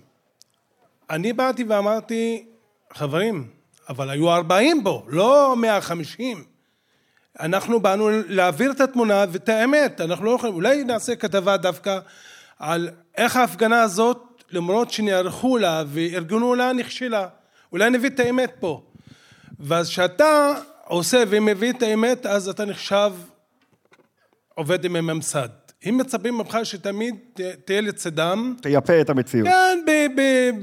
אני 1.10 1.32
באתי 1.32 1.64
ואמרתי, 1.64 2.46
חברים, 2.92 3.48
אבל 3.88 4.10
היו 4.10 4.30
40 4.30 4.84
בו, 4.84 5.04
לא 5.08 5.56
150. 5.56 6.44
אנחנו 7.40 7.80
באנו 7.80 8.08
להעביר 8.28 8.70
את 8.70 8.80
התמונה 8.80 9.24
ואת 9.32 9.48
האמת, 9.48 10.00
אנחנו 10.00 10.24
לא 10.24 10.30
יכולים, 10.30 10.54
אולי 10.54 10.84
נעשה 10.84 11.16
כתבה 11.16 11.56
דווקא 11.56 11.98
על 12.58 12.88
איך 13.16 13.36
ההפגנה 13.36 13.82
הזאת, 13.82 14.42
למרות 14.50 14.90
שנערכו 14.90 15.58
לה 15.58 15.82
וארגנו 15.86 16.54
לה, 16.54 16.72
נכשלה. 16.72 17.26
אולי 17.72 17.90
נביא 17.90 18.08
את 18.08 18.20
האמת 18.20 18.52
פה. 18.60 18.82
ואז 19.60 19.88
כשאתה 19.88 20.52
עושה 20.84 21.22
ומביא 21.28 21.72
את 21.72 21.82
האמת, 21.82 22.26
אז 22.26 22.48
אתה 22.48 22.64
נחשב 22.64 23.12
עובד 24.54 24.84
עם 24.84 24.96
הממסד. 24.96 25.48
הם 25.84 25.98
מצפים 25.98 26.34
ממך 26.34 26.58
שתמיד 26.64 27.14
תהיה 27.64 27.80
לצדם. 27.80 28.54
תייפה 28.62 29.00
את 29.00 29.10
המציאות. 29.10 29.48
כן, 29.48 29.78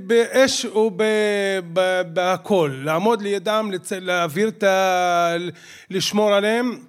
באש 0.08 0.66
ובהכל. 0.66 2.72
לעמוד 2.84 3.22
לידם, 3.22 3.72
להעביר 4.02 4.48
את 4.48 4.64
ה... 4.64 5.36
לשמור 5.90 6.34
עליהם. 6.34 6.80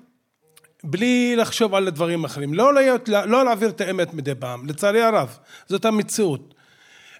בלי 0.87 1.37
לחשוב 1.37 1.75
על 1.75 1.91
דברים 1.91 2.25
אחרים, 2.25 2.55
לא, 2.55 2.75
להיות, 2.75 3.09
לא 3.09 3.45
להעביר 3.45 3.69
את 3.69 3.81
האמת 3.81 4.15
מדי 4.15 4.35
פעם, 4.35 4.67
לצערי 4.67 5.03
הרב, 5.03 5.39
זאת 5.69 5.85
המציאות. 5.85 6.55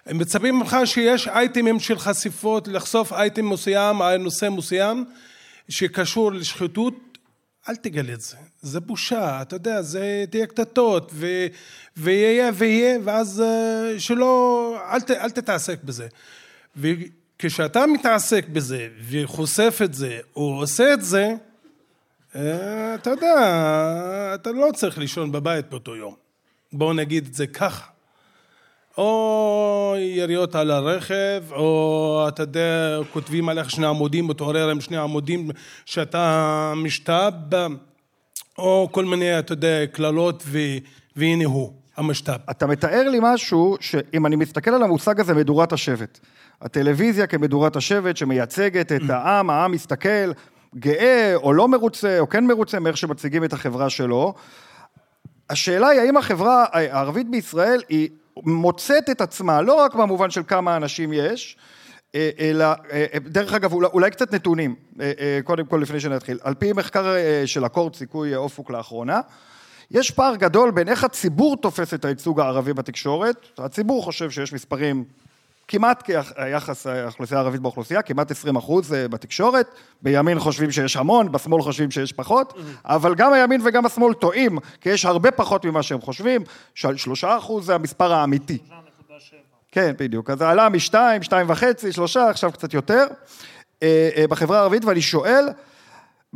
הם 0.05 0.17
מצפים 0.17 0.59
ממך 0.59 0.77
שיש 0.85 1.27
אייטמים 1.27 1.79
של 1.79 1.99
חשיפות, 1.99 2.67
לחשוף 2.67 3.13
אייטם 3.13 3.49
מסוים 3.49 4.01
נושא 4.19 4.49
מסוים 4.49 5.05
שקשור 5.69 6.31
לשחיתות, 6.31 6.93
אל 7.69 7.75
תגלה 7.75 8.13
את 8.13 8.21
זה, 8.21 8.37
זה 8.61 8.79
בושה, 8.79 9.41
אתה 9.41 9.55
יודע, 9.55 9.81
זה 9.81 10.25
תהיה 10.29 10.45
קטטות, 10.45 11.11
ו, 11.13 11.47
ויהיה 11.97 12.51
ויהיה, 12.53 12.97
ואז 13.03 13.41
אה, 13.41 13.99
שלא, 13.99 14.77
אל, 14.93 15.01
ת, 15.01 15.11
אל 15.11 15.29
תתעסק 15.29 15.83
בזה. 15.83 16.07
וכשאתה 16.75 17.85
מתעסק 17.87 18.47
בזה 18.47 18.87
וחושף 19.09 19.79
את 19.83 19.93
זה, 19.93 20.19
או 20.35 20.59
עושה 20.59 20.93
את 20.93 21.01
זה, 21.01 21.33
אתה 22.95 23.09
יודע, 23.09 23.35
אתה 24.35 24.51
לא 24.51 24.69
צריך 24.73 24.97
לישון 24.97 25.31
בבית 25.31 25.69
באותו 25.69 25.95
יום. 25.95 26.15
בואו 26.73 26.93
נגיד 26.93 27.27
את 27.27 27.33
זה 27.33 27.47
ככה. 27.47 27.85
או 28.97 29.95
יריות 29.97 30.55
על 30.55 30.71
הרכב, 30.71 31.43
או 31.51 32.25
אתה 32.27 32.43
יודע, 32.43 32.97
כותבים 33.13 33.49
עליך 33.49 33.69
שני 33.69 33.85
עמודים, 33.85 34.27
מתעורר 34.27 34.69
עם 34.69 34.81
שני 34.81 34.97
עמודים 34.97 35.49
שאתה 35.85 36.73
משת"ב, 36.75 37.67
או 38.57 38.89
כל 38.91 39.05
מיני, 39.05 39.39
אתה 39.39 39.53
יודע, 39.53 39.85
קללות, 39.91 40.43
והנה 41.15 41.45
הוא, 41.45 41.73
המשת"ב. 41.97 42.37
אתה 42.51 42.67
מתאר 42.67 43.09
לי 43.09 43.17
משהו, 43.21 43.77
שאם 43.79 44.25
אני 44.25 44.35
מסתכל 44.35 44.71
על 44.71 44.83
המושג 44.83 45.19
הזה, 45.19 45.33
מדורת 45.33 45.73
השבט. 45.73 46.19
הטלוויזיה 46.61 47.27
כמדורת 47.27 47.75
השבט 47.75 48.17
שמייצגת 48.17 48.91
את 48.91 49.09
העם, 49.09 49.49
העם 49.49 49.71
מסתכל, 49.71 50.31
גאה 50.75 51.35
או 51.35 51.53
לא 51.53 51.67
מרוצה 51.67 52.19
או 52.19 52.29
כן 52.29 52.45
מרוצה 52.45 52.79
מאיך 52.79 52.97
שמציגים 52.97 53.43
את 53.43 53.53
החברה 53.53 53.89
שלו. 53.89 54.33
השאלה 55.49 55.87
היא 55.87 56.01
האם 56.01 56.17
החברה 56.17 56.65
הערבית 56.71 57.29
בישראל 57.29 57.81
היא 57.89 58.09
מוצאת 58.43 59.09
את 59.09 59.21
עצמה 59.21 59.61
לא 59.61 59.73
רק 59.73 59.95
במובן 59.95 60.29
של 60.29 60.41
כמה 60.47 60.75
אנשים 60.75 61.13
יש 61.13 61.57
אה, 62.15 62.29
אלא 62.39 62.65
אה, 62.91 63.05
דרך 63.19 63.53
אגב 63.53 63.73
אולי, 63.73 63.87
אולי 63.93 64.11
קצת 64.11 64.33
נתונים 64.33 64.75
אה, 65.01 65.39
קודם 65.43 65.65
כל 65.65 65.77
לפני 65.77 65.99
שנתחיל 65.99 66.39
על 66.43 66.53
פי 66.53 66.73
מחקר 66.73 67.15
של 67.45 67.65
אקורד 67.65 67.95
סיכוי 67.95 68.35
אופוק 68.35 68.69
לאחרונה 68.69 69.21
יש 69.91 70.11
פער 70.11 70.35
גדול 70.35 70.71
בין 70.71 70.87
איך 70.87 71.03
הציבור 71.03 71.57
תופס 71.57 71.93
את 71.93 72.05
הייצוג 72.05 72.39
הערבי 72.39 72.73
בתקשורת 72.73 73.47
הציבור 73.57 74.03
חושב 74.03 74.29
שיש 74.29 74.53
מספרים 74.53 75.03
כמעט 75.67 76.01
כיחס 76.01 76.87
האוכלוסייה 76.87 77.39
הערבית 77.39 77.61
באוכלוסייה, 77.61 78.01
כמעט 78.01 78.31
20 78.31 78.55
אחוז 78.55 78.93
אה, 78.93 79.07
בתקשורת, 79.07 79.67
בימין 80.01 80.39
חושבים 80.39 80.71
שיש 80.71 80.95
המון, 80.95 81.31
בשמאל 81.31 81.61
חושבים 81.61 81.91
שיש 81.91 82.13
פחות, 82.13 82.53
אבל 82.85 83.15
גם 83.15 83.33
הימין 83.33 83.61
וגם 83.65 83.85
השמאל 83.85 84.13
טועים, 84.13 84.59
כי 84.81 84.89
יש 84.89 85.05
הרבה 85.05 85.31
פחות 85.31 85.65
ממה 85.65 85.83
שהם 85.83 86.01
חושבים, 86.01 86.41
שלושה 86.75 87.37
אחוז 87.37 87.65
זה 87.65 87.75
המספר 87.75 88.13
האמיתי. 88.13 88.57
כן, 89.71 89.93
בדיוק. 89.99 90.29
אז 90.29 90.37
זה 90.39 90.49
עלה 90.49 90.69
משתיים, 90.69 91.23
שתיים 91.23 91.49
וחצי, 91.49 91.91
שלושה, 91.91 92.29
עכשיו 92.29 92.51
קצת 92.51 92.73
יותר. 92.73 93.05
אה, 93.83 94.09
אה, 94.15 94.27
בחברה 94.27 94.59
הערבית, 94.59 94.85
ואני 94.85 95.01
שואל, 95.01 95.45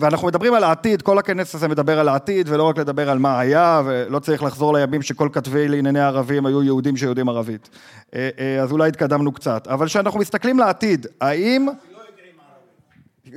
ואנחנו 0.02 0.28
מדברים 0.28 0.54
על 0.54 0.64
העתיד, 0.64 1.02
כל 1.02 1.18
הכנס 1.18 1.56
הזה 1.56 1.68
מדבר 1.68 2.00
על 2.00 2.10
העתיד, 2.10 2.50
ולא 2.50 2.64
רק 2.64 2.78
לדבר 2.78 3.10
על 3.10 3.20
מה 3.20 3.40
היה, 3.40 3.82
ולא 3.86 4.20
צריך 4.20 4.44
לחזור 4.44 4.74
לימים 4.74 5.02
שכל 5.02 5.30
כתבי 5.34 5.68
לענייני 5.68 6.00
ערבים 6.00 6.46
היו 6.46 6.64
יהודים 6.64 6.98
שיודעים 6.98 7.30
ערבית. 7.30 7.70
אה, 8.16 8.30
אז 8.62 8.72
אולי 8.72 8.88
התקדמנו 8.88 9.32
קצת. 9.32 9.68
אבל 9.68 9.86
כשאנחנו 9.86 10.20
מסתכלים 10.20 10.60
לעתיד, 10.60 11.08
האם... 11.22 11.68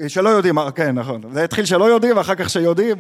שלא 0.09 0.29
יודעים, 0.29 0.57
כן, 0.75 0.95
נכון. 0.95 1.23
זה 1.33 1.45
התחיל 1.45 1.65
שלא 1.65 1.85
יודעים, 1.85 2.17
ואחר 2.17 2.35
כך 2.35 2.51
שיודעים. 2.51 2.97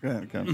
כן, 0.00 0.24
כן. 0.28 0.44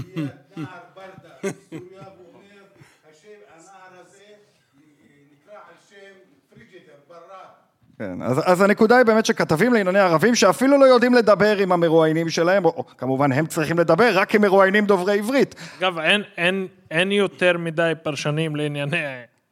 כן, 7.99 8.21
אז, 8.21 8.41
אז 8.45 8.61
הנקודה 8.61 8.97
היא 8.97 9.05
באמת 9.05 9.25
שכתבים 9.25 9.73
לענייני 9.73 9.99
ערבים 9.99 10.35
שאפילו 10.35 10.77
לא 10.77 10.85
יודעים 10.85 11.13
לדבר 11.13 11.57
עם 11.57 11.71
המרואיינים 11.71 12.29
שלהם, 12.29 12.65
או, 12.65 12.69
או 12.69 12.85
כמובן 12.97 13.31
הם 13.31 13.45
צריכים 13.45 13.79
לדבר 13.79 14.19
רק 14.19 14.35
עם 14.35 14.41
מרואיינים 14.41 14.85
דוברי 14.85 15.17
עברית. 15.17 15.55
אגב, 15.79 15.97
אין, 15.97 16.23
אין, 16.37 16.67
אין 16.91 17.11
יותר 17.11 17.57
מדי 17.57 17.93
פרשנים 18.03 18.55
לענייני 18.55 19.03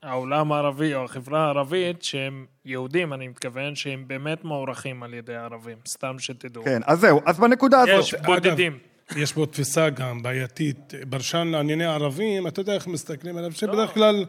העולם 0.03 0.51
הערבי 0.51 0.95
או 0.95 1.03
החברה 1.03 1.45
הערבית 1.45 2.03
שהם 2.03 2.45
יהודים, 2.65 3.13
אני 3.13 3.27
מתכוון, 3.27 3.75
שהם 3.75 4.03
באמת 4.07 4.43
מוערכים 4.43 5.03
על 5.03 5.13
ידי 5.13 5.35
ערבים, 5.35 5.77
סתם 5.87 6.19
שתדעו. 6.19 6.63
כן, 6.63 6.81
אז 6.85 6.99
זהו, 6.99 7.21
אז 7.25 7.39
בנקודה 7.39 7.81
הזאת... 7.81 7.99
יש 7.99 8.15
בודדים. 8.25 8.77
אגב, 9.11 9.17
יש 9.17 9.33
פה 9.33 9.45
תפיסה 9.51 9.89
גם 9.89 10.21
בעייתית, 10.23 10.93
ברשן 11.09 11.47
לענייני 11.47 11.85
ערבים, 11.85 12.47
אתה 12.47 12.61
יודע 12.61 12.73
איך 12.73 12.87
מסתכלים 12.87 13.37
עליו, 13.37 13.51
שבדרך 13.51 13.93
כלל 13.93 14.25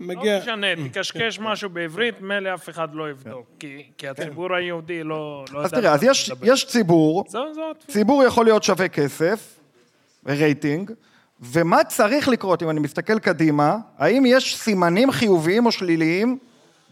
מגיע... 0.00 0.36
לא 0.36 0.42
משנה, 0.42 0.66
תקשקש 0.88 1.38
משהו 1.38 1.70
בעברית, 1.70 2.20
מילא 2.20 2.54
אף 2.54 2.68
אחד 2.68 2.94
לא 2.94 3.10
יבדוק, 3.10 3.46
כי 3.98 4.08
הציבור 4.08 4.54
היהודי 4.54 5.02
לא... 5.04 5.44
לא 5.52 5.64
אז 5.64 5.70
תראה, 5.70 5.92
אז 5.92 6.06
יש 6.42 6.66
ציבור, 6.66 7.24
ציבור 7.88 8.24
יכול 8.24 8.44
להיות 8.44 8.62
שווה 8.62 8.88
כסף, 8.88 9.58
רייטינג, 10.26 10.92
ומה 11.40 11.84
צריך 11.84 12.28
לקרות, 12.28 12.62
אם 12.62 12.70
אני 12.70 12.80
מסתכל 12.80 13.18
קדימה, 13.18 13.76
האם 13.98 14.26
יש 14.26 14.56
סימנים 14.56 15.10
חיוביים 15.10 15.66
או 15.66 15.72
שליליים 15.72 16.38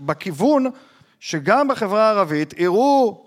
בכיוון 0.00 0.66
שגם 1.20 1.68
בחברה 1.68 2.08
הערבית 2.08 2.54
יראו 2.58 3.24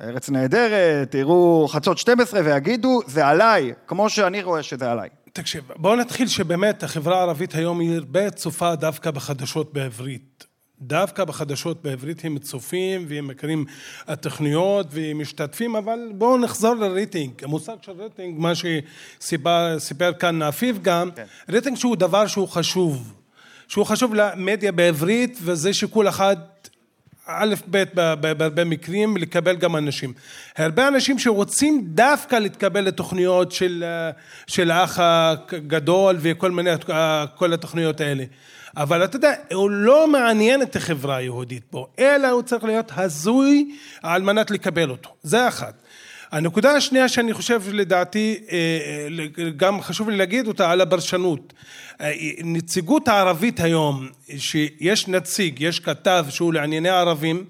ארץ 0.00 0.30
נהדרת, 0.30 1.10
תראו 1.10 1.68
חדשות 1.68 1.98
12 1.98 2.40
ויגידו, 2.44 3.00
זה 3.06 3.26
עליי, 3.26 3.72
כמו 3.86 4.10
שאני 4.10 4.42
רואה 4.42 4.62
שזה 4.62 4.92
עליי. 4.92 5.08
תקשיב, 5.32 5.64
בואו 5.76 5.96
נתחיל 5.96 6.28
שבאמת 6.28 6.82
החברה 6.82 7.18
הערבית 7.18 7.54
היום 7.54 7.80
היא 7.80 7.94
הרבה 7.94 8.30
צופה 8.30 8.74
דווקא 8.74 9.10
בחדשות 9.10 9.72
בעברית. 9.72 10.46
דווקא 10.80 11.24
בחדשות 11.24 11.82
בעברית 11.82 12.24
הם 12.24 12.38
צופים 12.38 13.06
והם 13.08 13.28
מכירים 13.28 13.64
התוכניות 14.06 14.86
והם 14.90 15.18
משתתפים, 15.18 15.76
אבל 15.76 15.98
בואו 16.14 16.38
נחזור 16.38 16.74
לרייטינג. 16.74 17.32
המושג 17.44 17.76
של 17.82 17.92
רייטינג, 17.92 18.40
מה 18.40 18.52
שסיפר 18.54 20.12
כאן 20.18 20.42
עפיף 20.42 20.78
גם, 20.82 21.10
כן. 21.10 21.24
רייטינג 21.48 21.76
שהוא 21.76 21.96
דבר 21.96 22.26
שהוא 22.26 22.48
חשוב. 22.48 23.14
שהוא 23.68 23.86
חשוב 23.86 24.14
למדיה 24.14 24.72
בעברית, 24.72 25.38
וזה 25.42 25.74
שכל 25.74 26.08
אחד 26.08 26.36
א', 27.26 27.54
ב', 27.70 27.84
בהרבה 28.20 28.64
מקרים, 28.64 29.16
לקבל 29.16 29.56
גם 29.56 29.76
אנשים. 29.76 30.12
הרבה 30.56 30.88
אנשים 30.88 31.18
שרוצים 31.18 31.82
דווקא 31.86 32.36
להתקבל 32.36 32.80
לתוכניות 32.80 33.52
של, 33.52 33.84
של 34.46 34.70
האח 34.70 34.98
הגדול 35.00 36.16
וכל 36.20 36.50
מיני, 36.50 36.70
כל 37.34 37.52
התוכניות 37.52 38.00
האלה. 38.00 38.24
אבל 38.76 39.04
אתה 39.04 39.16
יודע, 39.16 39.32
הוא 39.52 39.70
לא 39.70 40.08
מעניין 40.08 40.62
את 40.62 40.76
החברה 40.76 41.16
היהודית 41.16 41.64
פה, 41.70 41.86
אלא 41.98 42.28
הוא 42.28 42.42
צריך 42.42 42.64
להיות 42.64 42.92
הזוי 42.96 43.76
על 44.02 44.22
מנת 44.22 44.50
לקבל 44.50 44.90
אותו. 44.90 45.10
זה 45.22 45.48
אחת. 45.48 45.82
הנקודה 46.32 46.72
השנייה 46.76 47.08
שאני 47.08 47.32
חושב 47.34 47.62
לדעתי 47.72 48.40
אה, 48.50 48.58
אה, 49.38 49.50
גם 49.50 49.80
חשוב 49.80 50.10
לי 50.10 50.16
להגיד 50.16 50.46
אותה 50.46 50.70
על 50.70 50.80
הפרשנות. 50.80 51.52
אה, 52.00 52.12
נציגות 52.44 53.08
הערבית 53.08 53.60
היום, 53.60 54.08
שיש 54.36 55.08
נציג, 55.08 55.60
יש 55.60 55.80
כתב 55.80 56.26
שהוא 56.28 56.52
לענייני 56.52 56.88
ערבים, 56.88 57.44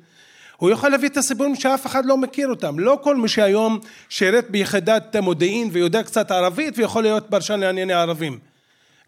הוא 0.57 0.71
יכול 0.71 0.91
להביא 0.91 1.09
את 1.09 1.17
הסיפורים 1.17 1.55
שאף 1.55 1.87
אחד 1.87 2.07
לא 2.07 2.17
מכיר 2.17 2.49
אותם. 2.49 2.79
לא 2.79 2.99
כל 3.03 3.17
מי 3.17 3.29
שהיום 3.29 3.79
שירת 4.09 4.51
ביחידת 4.51 5.17
מודיעין 5.17 5.69
ויודע 5.73 6.03
קצת 6.03 6.31
ערבית 6.31 6.79
ויכול 6.79 7.03
להיות 7.03 7.27
פרשן 7.31 7.61
לענייני 7.61 7.93
ערבים. 7.93 8.39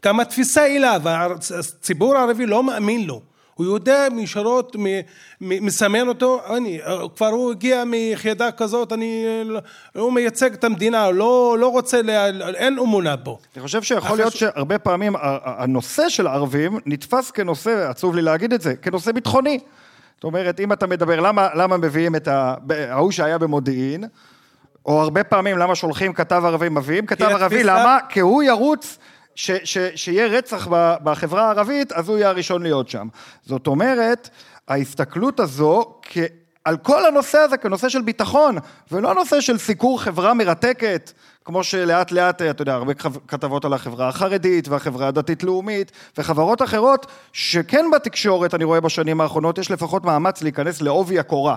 גם 0.05 0.21
התפיסה 0.21 0.67
אליו, 0.67 1.03
הציבור 1.59 2.17
הערבי 2.17 2.47
לא 2.47 2.63
מאמין 2.63 3.07
לו. 3.07 3.34
הוא 3.55 3.67
יודע 3.67 4.09
מישרות, 4.13 4.77
מסמן 5.41 6.09
אותו, 6.09 6.41
אני, 6.57 6.81
כבר 7.17 7.27
הוא 7.27 7.51
הגיע 7.51 7.85
מיחידה 7.85 8.53
כזאת, 8.53 8.93
אני, 8.93 9.25
הוא 9.95 10.13
מייצג 10.13 10.53
את 10.53 10.65
המדינה, 10.65 11.11
לא, 11.11 11.57
לא 11.59 11.69
רוצה, 11.69 12.01
אין 12.55 12.79
אמונה 12.79 13.17
בו. 13.17 13.39
אני 13.57 13.63
חושב 13.63 13.83
שיכול 13.83 14.17
להיות 14.17 14.33
שהרבה 14.33 14.79
פעמים 14.79 15.15
הנושא 15.45 16.09
של 16.09 16.27
ערבים 16.27 16.79
נתפס 16.87 17.31
כנושא, 17.31 17.91
עצוב 17.91 18.15
לי 18.15 18.23
להגיד 18.23 18.53
את 18.53 18.61
זה, 18.61 18.75
כנושא 18.77 19.13
ביטחוני. 19.13 19.59
זאת 20.15 20.25
אומרת, 20.25 20.61
אם 20.61 20.73
אתה 20.73 20.87
מדבר, 20.87 21.21
למה, 21.21 21.49
למה 21.55 21.77
מביאים 21.77 22.17
את 22.17 22.29
ההוא 22.69 23.11
שהיה 23.11 23.39
במודיעין, 23.39 24.05
או 24.87 25.01
הרבה 25.01 25.25
פעמים 25.25 25.59
למה 25.59 25.75
שולחים 25.75 26.13
כתב 26.13 26.43
ערבי, 26.47 26.69
מביאים 26.69 27.07
כתב 27.07 27.25
ערבי, 27.25 27.65
למה? 27.65 27.99
כי 28.09 28.21
הוא 28.21 28.43
ירוץ 28.43 28.99
ש, 29.35 29.51
ש, 29.51 29.79
שיהיה 29.95 30.27
רצח 30.27 30.69
בחברה 31.05 31.47
הערבית, 31.47 31.93
אז 31.93 32.09
הוא 32.09 32.17
יהיה 32.17 32.29
הראשון 32.29 32.63
להיות 32.63 32.89
שם. 32.89 33.09
זאת 33.47 33.67
אומרת, 33.67 34.29
ההסתכלות 34.69 35.41
הזו 35.41 35.95
כ... 36.03 36.19
על 36.65 36.77
כל 36.77 37.07
הנושא 37.07 37.39
הזה 37.39 37.57
כנושא 37.57 37.89
של 37.89 38.03
ביטחון, 38.03 38.57
ולא 38.93 39.15
נושא 39.15 39.41
של 39.41 39.59
סיקור 39.59 40.03
חברה 40.03 40.35
מרתקת, 40.35 41.13
כמו 41.45 41.65
שלאט 41.65 42.13
לאט, 42.13 42.43
אתה 42.43 42.63
יודע, 42.63 42.75
הרבה 42.75 42.95
כתבות 43.29 43.65
על 43.65 43.73
החברה 43.73 44.09
החרדית 44.09 44.69
והחברה 44.69 45.09
הדתית-לאומית 45.09 45.93
וחברות 46.19 46.63
אחרות, 46.63 47.07
שכן 47.33 47.85
בתקשורת, 47.95 48.55
אני 48.55 48.65
רואה 48.65 48.81
בשנים 48.81 49.21
האחרונות, 49.21 49.59
יש 49.59 49.71
לפחות 49.71 50.05
מאמץ 50.05 50.43
להיכנס 50.43 50.83
לעובי 50.83 51.19
הקורה. 51.19 51.57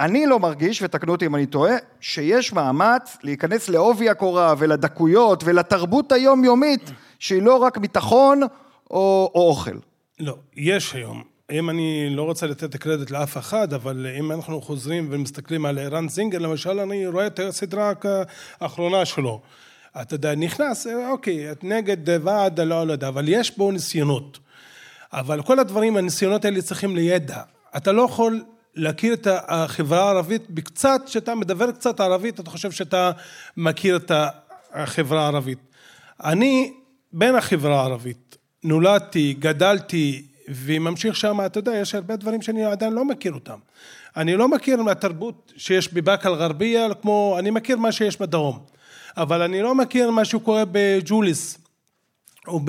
אני 0.00 0.26
לא 0.26 0.38
מרגיש, 0.38 0.82
ותקנו 0.82 1.12
אותי 1.12 1.26
אם 1.26 1.34
אני 1.34 1.46
טועה, 1.46 1.74
שיש 2.00 2.52
מאמץ 2.52 3.16
להיכנס 3.22 3.68
לעובי 3.68 4.08
הקורה 4.08 4.54
ולדקויות 4.58 5.44
ולתרבות 5.44 6.12
היומיומית 6.12 6.90
שהיא 7.18 7.42
לא 7.42 7.56
רק 7.56 7.76
ביטחון 7.76 8.42
או, 8.90 9.30
או 9.34 9.48
אוכל. 9.48 9.76
לא, 10.20 10.36
יש 10.56 10.94
היום. 10.94 11.22
אם 11.50 11.70
אני 11.70 12.10
לא 12.10 12.22
רוצה 12.22 12.46
לתת 12.46 12.76
קרדיט 12.76 13.10
לאף 13.10 13.36
אחד, 13.36 13.72
אבל 13.72 14.06
אם 14.18 14.32
אנחנו 14.32 14.60
חוזרים 14.60 15.08
ומסתכלים 15.10 15.66
על 15.66 15.78
ערן 15.78 16.08
זינגר, 16.08 16.38
למשל, 16.38 16.80
אני 16.80 17.06
רואה 17.06 17.26
את 17.26 17.38
הסדרה 17.38 17.92
האחרונה 18.60 19.04
שלו. 19.04 19.40
אתה 20.00 20.14
יודע, 20.14 20.34
נכנס, 20.34 20.86
אוקיי, 21.10 21.52
את 21.52 21.64
נגד 21.64 22.24
ועד, 22.24 22.60
לא, 22.60 22.86
לא 22.86 22.92
יודע, 22.92 23.08
אבל 23.08 23.28
יש 23.28 23.58
בו 23.58 23.70
ניסיונות. 23.70 24.38
אבל 25.12 25.42
כל 25.42 25.58
הדברים, 25.58 25.96
הניסיונות 25.96 26.44
האלה 26.44 26.62
צריכים 26.62 26.96
לידע. 26.96 27.42
אתה 27.76 27.92
לא 27.92 28.02
יכול 28.02 28.44
להכיר 28.74 29.14
את 29.14 29.26
החברה 29.30 30.02
הערבית 30.04 30.50
בקצת, 30.50 31.00
כשאתה 31.06 31.34
מדבר 31.34 31.72
קצת 31.72 32.00
ערבית, 32.00 32.40
אתה 32.40 32.50
חושב 32.50 32.70
שאתה 32.70 33.10
מכיר 33.56 33.96
את 33.96 34.12
החברה 34.72 35.22
הערבית. 35.22 35.58
אני 36.24 36.72
בן 37.12 37.34
החברה 37.34 37.80
הערבית, 37.80 38.36
נולדתי, 38.64 39.34
גדלתי 39.38 40.26
וממשיך 40.48 41.16
שם, 41.16 41.40
אתה 41.46 41.58
יודע, 41.58 41.74
יש 41.74 41.94
הרבה 41.94 42.16
דברים 42.16 42.42
שאני 42.42 42.64
עדיין 42.64 42.92
לא 42.92 43.04
מכיר 43.04 43.32
אותם. 43.32 43.58
אני 44.16 44.36
לא 44.36 44.48
מכיר 44.48 44.82
מהתרבות 44.82 45.52
שיש 45.56 45.92
בבאקה 45.92 46.28
אל-גרבייה, 46.28 46.94
כמו, 47.02 47.36
אני 47.38 47.50
מכיר 47.50 47.76
מה 47.76 47.92
שיש 47.92 48.20
בדרום, 48.20 48.58
אבל 49.16 49.42
אני 49.42 49.62
לא 49.62 49.74
מכיר 49.74 50.10
מה 50.10 50.24
שקורה 50.24 50.62
בג'וליס, 50.72 51.58
או 52.46 52.60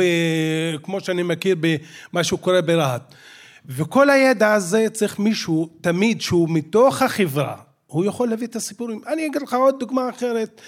כמו 0.83 0.99
שאני 0.99 1.23
מכיר 1.23 1.55
במה 1.59 2.23
שקורה 2.23 2.61
ברהט. 2.61 3.15
וכל 3.65 4.09
הידע 4.09 4.53
הזה 4.53 4.87
צריך 4.93 5.19
מישהו 5.19 5.69
תמיד 5.81 6.21
שהוא 6.21 6.49
מתוך 6.49 7.01
החברה, 7.01 7.55
הוא 7.87 8.05
יכול 8.05 8.29
להביא 8.29 8.47
את 8.47 8.55
הסיפורים. 8.55 9.01
אני 9.07 9.25
אגיד 9.25 9.41
לך 9.41 9.53
עוד 9.53 9.79
דוגמה 9.79 10.09
אחרת, 10.09 10.61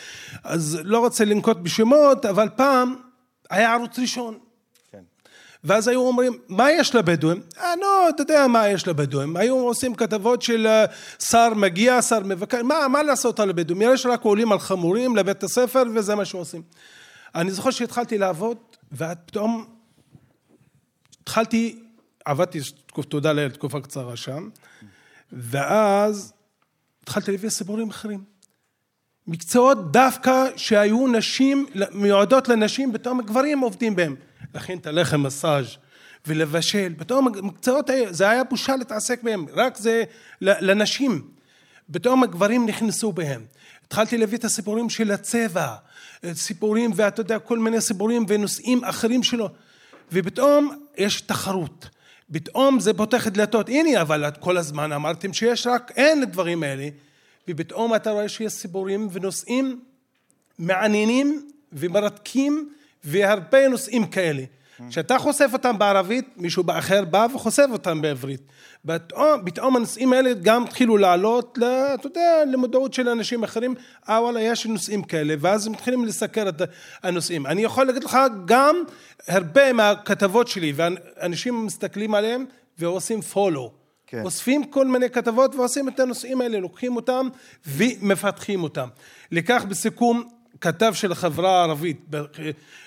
אז 0.44 0.80
לא 0.84 1.00
רוצה 1.00 1.26
לנקוט 1.26 1.58
בשמות, 1.58 2.26
אבל 2.26 2.50
פעם 2.56 2.96
היה 3.50 3.74
ערוץ 3.74 4.00
ראשון. 4.00 4.38
כן. 4.92 5.02
ואז 5.64 5.88
היו 5.88 6.02
אומרים, 6.02 6.38
מה 6.50 6.72
יש 6.72 6.96
לבדואים? 6.96 7.42
אה, 7.58 7.76
נו, 7.76 8.10
אתה 8.10 8.22
יודע 8.22 8.48
מה 8.48 8.68
יש 8.68 8.88
לבדואים. 8.88 9.38
היו 9.38 9.56
עושים 9.56 9.96
כתבות 9.96 10.42
של 10.42 10.68
אה, 10.68 10.86
שר 11.20 11.54
מגיע, 11.54 12.02
שר 12.02 12.20
מבקר, 12.20 12.64
מה, 12.64 12.88
מה 12.88 13.04
לעשות 13.04 13.40
על 13.40 13.50
הבדואים? 13.50 13.94
יש 13.94 14.06
רק 14.06 14.22
עולים 14.22 14.52
על 14.52 14.60
חמורים 14.60 15.16
לבית 15.16 15.44
הספר, 15.44 15.84
וזה 15.96 16.16
מה 16.16 16.26
שעושים. 16.26 16.62
אני 17.36 17.52
זוכר 17.52 17.72
שהתחלתי 17.72 18.18
לעבוד, 18.18 18.58
ופתאום 18.92 19.66
התחלתי, 21.24 21.83
עבדתי, 22.26 22.60
תודה 23.10 23.34
לאל, 23.34 23.50
תקופה 23.50 23.82
קצרה 23.82 24.16
שם, 24.16 24.50
ואז 25.32 26.34
התחלתי 27.04 27.32
להביא 27.32 27.50
סיפורים 27.50 27.90
אחרים. 27.90 28.24
מקצועות 29.28 29.92
דווקא 29.92 30.46
שהיו 30.56 31.08
נשים, 31.08 31.66
מיועדות 31.92 32.48
לנשים, 32.48 32.94
פתאום 32.94 33.22
גברים 33.22 33.60
עובדים 33.60 33.96
בהם. 33.96 34.16
להכין 34.54 34.78
את 34.78 34.88
הלחם 34.88 35.24
מסאז' 35.24 35.66
ולבשל, 36.28 36.94
פתאום 36.98 37.28
מקצועות, 37.44 37.90
זה 38.10 38.30
היה 38.30 38.44
בושה 38.44 38.76
להתעסק 38.76 39.24
בהם, 39.24 39.46
רק 39.54 39.78
זה 39.78 40.04
לנשים. 40.42 41.28
פתאום 41.92 42.24
הגברים 42.24 42.66
נכנסו 42.66 43.12
בהם. 43.12 43.46
התחלתי 43.86 44.18
להביא 44.18 44.38
את 44.38 44.46
הסיפורים 44.46 44.90
של 44.90 45.12
הצבע, 45.12 45.76
סיפורים 46.34 46.92
ואתה 46.96 47.22
יודע 47.22 47.40
כל 47.40 47.60
מיני 47.60 47.82
סיפורים 47.82 48.26
ונושאים 48.28 48.84
אחרים 48.84 49.24
שלו 49.24 49.50
ופתאום 50.12 50.76
יש 50.98 51.22
תחרות 51.22 51.90
פתאום 52.34 52.80
זה 52.80 52.94
פותח 52.94 53.28
דלתות. 53.28 53.70
הנה 53.70 54.02
אבל 54.02 54.32
כל 54.40 54.58
הזמן 54.58 54.92
אמרתם 54.92 55.34
שיש 55.34 55.68
רק 55.68 55.92
אין 55.96 56.26
דברים 56.26 56.64
האלה 56.64 56.88
ופתאום 57.48 57.96
אתה 57.96 58.12
רואה 58.12 58.30
שיש 58.30 58.54
סיפורים 58.54 59.08
ונושאים 59.12 59.82
מעניינים 60.60 61.50
ומרתקים 61.74 62.70
והרבה 63.04 63.68
נושאים 63.68 64.06
כאלה 64.08 64.44
כשאתה 64.90 65.20
חושף 65.20 65.50
אותם 65.54 65.80
בערבית, 65.80 66.26
מישהו 66.38 66.64
אחר 66.72 67.06
בא 67.06 67.28
וחושף 67.36 67.66
אותם 67.72 68.02
בעברית. 68.02 68.42
פתאום 69.46 69.76
הנושאים 69.76 70.14
האלה 70.14 70.34
גם 70.34 70.64
התחילו 70.64 70.98
לעלות, 70.98 71.58
אתה 71.58 72.08
יודע, 72.08 72.44
למודעות 72.52 72.94
של 72.94 73.10
אנשים 73.10 73.44
אחרים, 73.44 73.76
אה 74.10 74.22
וואלה, 74.22 74.42
יש 74.42 74.66
נושאים 74.66 75.04
כאלה, 75.04 75.36
ואז 75.40 75.68
הם 75.68 75.74
מתחילים 75.74 76.06
לסקר 76.06 76.50
את 76.50 76.62
הנושאים. 77.04 77.46
אני 77.46 77.64
יכול 77.64 77.86
להגיד 77.86 78.04
לך 78.04 78.18
גם 78.46 78.76
הרבה 79.28 79.74
מהכתבות 79.74 80.48
שלי, 80.48 80.74
ואנשים 80.76 81.66
מסתכלים 81.66 82.14
עליהם 82.14 82.46
ועושים 82.78 83.22
פולו. 83.22 83.72
כן. 84.08 84.22
אוספים 84.24 84.64
כל 84.64 84.88
מיני 84.88 85.10
כתבות 85.10 85.56
ועושים 85.56 85.90
את 85.90 86.00
הנושאים 86.00 86.42
האלה, 86.42 86.60
לוקחים 86.60 86.96
אותם 86.96 87.28
ומפתחים 87.68 88.64
אותם. 88.64 88.88
לכך 89.32 89.66
בסיכום, 89.66 90.24
כתב 90.64 90.94
של 90.94 91.12
החברה 91.12 91.60
הערבית, 91.60 92.10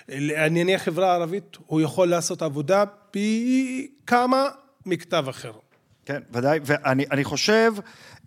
לענייני 0.09 0.79
חברה 0.79 1.15
ערבית, 1.15 1.57
הוא 1.67 1.81
יכול 1.81 2.09
לעשות 2.09 2.43
עבודה 2.43 2.85
פי 3.11 3.91
כמה 4.07 4.45
מכתב 4.87 5.25
אחר. 5.29 5.53
כן, 6.07 6.21
ודאי, 6.33 6.59
ואני 6.65 7.25
חושב, 7.25 7.73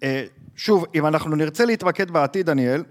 אה, 0.03 0.25
שוב, 0.55 0.85
אם 0.95 1.05
אנחנו 1.05 1.35
נרצה 1.35 1.65
להתמקד 1.65 2.11
בעתיד, 2.11 2.45
דניאל, 2.45 2.83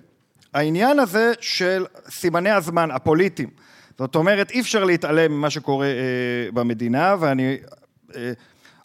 העניין 0.54 0.98
הזה 0.98 1.32
של 1.40 1.86
סימני 2.10 2.50
הזמן 2.50 2.90
הפוליטיים, 2.90 3.50
זאת 3.98 4.14
אומרת, 4.14 4.50
אי 4.50 4.60
אפשר 4.60 4.84
להתעלם 4.84 5.32
ממה 5.32 5.50
שקורה 5.50 5.86
אה, 5.86 6.52
במדינה, 6.54 7.16
ואני... 7.20 7.56
אה, 8.16 8.32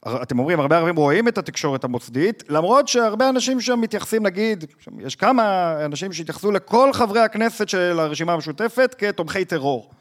אתם 0.08 0.40
אומרים, 0.40 0.60
הרבה 0.60 0.78
ערבים 0.78 0.96
רואים 0.96 1.28
את 1.28 1.38
התקשורת 1.38 1.84
המוסדית, 1.84 2.44
למרות 2.50 2.88
שהרבה 2.88 3.30
אנשים 3.30 3.62
שם 3.62 3.82
מתייחסים, 3.82 4.24
נגיד, 4.24 4.66
יש 5.00 5.16
כמה 5.16 5.76
אנשים 5.86 6.14
שהתייחסו 6.14 6.52
לכל 6.52 6.94
חברי 6.94 7.20
הכנסת 7.20 7.70
של 7.70 8.00
הרשימה 8.00 8.34
המשותפת 8.34 8.96
כתומכי 8.98 9.46
טרור. 9.46 9.92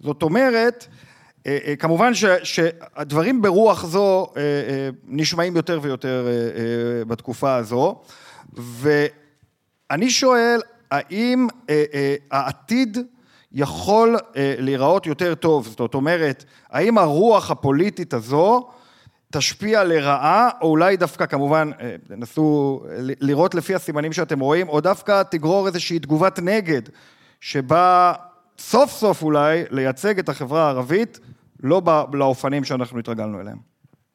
זאת 0.00 0.22
אומרת, 0.22 0.86
אה, 1.46 1.58
אה, 1.66 1.76
כמובן 1.76 2.14
ש, 2.14 2.24
שהדברים 2.42 3.42
ברוח 3.42 3.86
זו 3.86 4.26
אה, 4.36 4.42
נשמעים 5.06 5.56
יותר 5.56 5.78
ויותר 5.82 6.26
בתקופה 7.06 7.54
הזו, 7.54 8.00
ואני 8.52 10.10
שואל, 10.10 10.60
האם 10.90 11.46
העתיד 12.30 12.98
יכול 13.52 14.16
להיראות 14.58 15.06
יותר 15.06 15.34
טוב? 15.34 15.74
זאת 15.78 15.94
אומרת, 15.94 16.44
האם 16.70 16.98
הרוח 16.98 17.50
הפוליטית 17.50 18.14
הזו 18.14 18.68
תשפיע 19.32 19.84
לרעה, 19.84 20.48
או 20.60 20.68
אולי 20.68 20.96
דווקא 20.96 21.26
כמובן, 21.26 21.70
נסו 22.10 22.80
לראות 23.20 23.54
לפי 23.54 23.74
הסימנים 23.74 24.12
שאתם 24.12 24.40
רואים, 24.40 24.68
או 24.68 24.80
דווקא 24.80 25.22
תגרור 25.22 25.66
איזושהי 25.66 25.98
תגובת 25.98 26.38
נגד, 26.38 26.82
שבה 27.40 28.12
סוף 28.58 28.90
סוף 28.90 29.22
אולי 29.22 29.64
לייצג 29.70 30.18
את 30.18 30.28
החברה 30.28 30.66
הערבית, 30.66 31.20
לא 31.62 31.82
לאופנים 32.12 32.64
שאנחנו 32.64 32.98
התרגלנו 32.98 33.40
אליהם. 33.40 33.58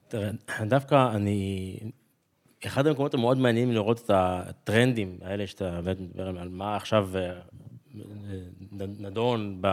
תראה, 0.08 0.32
דווקא 0.66 1.10
אני... 1.16 1.78
אחד 2.66 2.88
המקומות 2.88 3.14
המאוד 3.14 3.38
מעניינים 3.38 3.74
לראות 3.74 4.00
את 4.06 4.10
הטרנדים 4.14 5.18
האלה 5.22 5.48
שאתה 5.48 5.80
מדבר 6.00 6.28
על 6.28 6.50
מה 6.50 6.76
עכשיו 6.76 7.10
אה, 7.16 7.32
נדון 9.00 9.58
ב... 9.62 9.68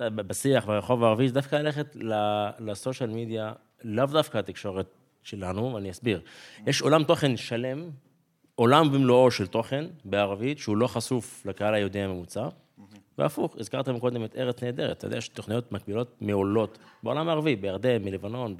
בשיח 0.00 0.66
ברחוב 0.66 1.04
הערבי, 1.04 1.28
זה 1.28 1.34
דווקא 1.34 1.56
ללכת 1.56 1.96
לסושיאל 2.58 3.10
מדיה, 3.10 3.52
לאו 3.84 4.06
דווקא 4.06 4.38
התקשורת 4.38 4.86
שלנו, 5.22 5.74
ואני 5.74 5.90
אסביר. 5.90 6.20
יש 6.66 6.82
עולם 6.82 7.04
תוכן 7.04 7.36
שלם, 7.36 7.90
עולם 8.54 8.92
במלואו 8.92 9.30
של 9.30 9.46
תוכן 9.46 9.84
בערבית, 10.04 10.58
שהוא 10.58 10.76
לא 10.76 10.86
חשוף 10.86 11.46
לקהל 11.46 11.74
היהודי 11.74 12.00
הממוצע. 12.00 12.48
והפוך, 13.18 13.56
הזכרתם 13.58 13.98
קודם 13.98 14.24
את 14.24 14.36
ארץ 14.36 14.62
נהדרת, 14.62 14.98
אתה 14.98 15.06
יודע, 15.06 15.16
יש 15.16 15.28
תוכניות 15.28 15.72
מקבילות 15.72 16.16
מעולות 16.20 16.78
בעולם 17.02 17.28
הערבי, 17.28 17.56
בירדן, 17.56 18.02
מלבנון, 18.04 18.56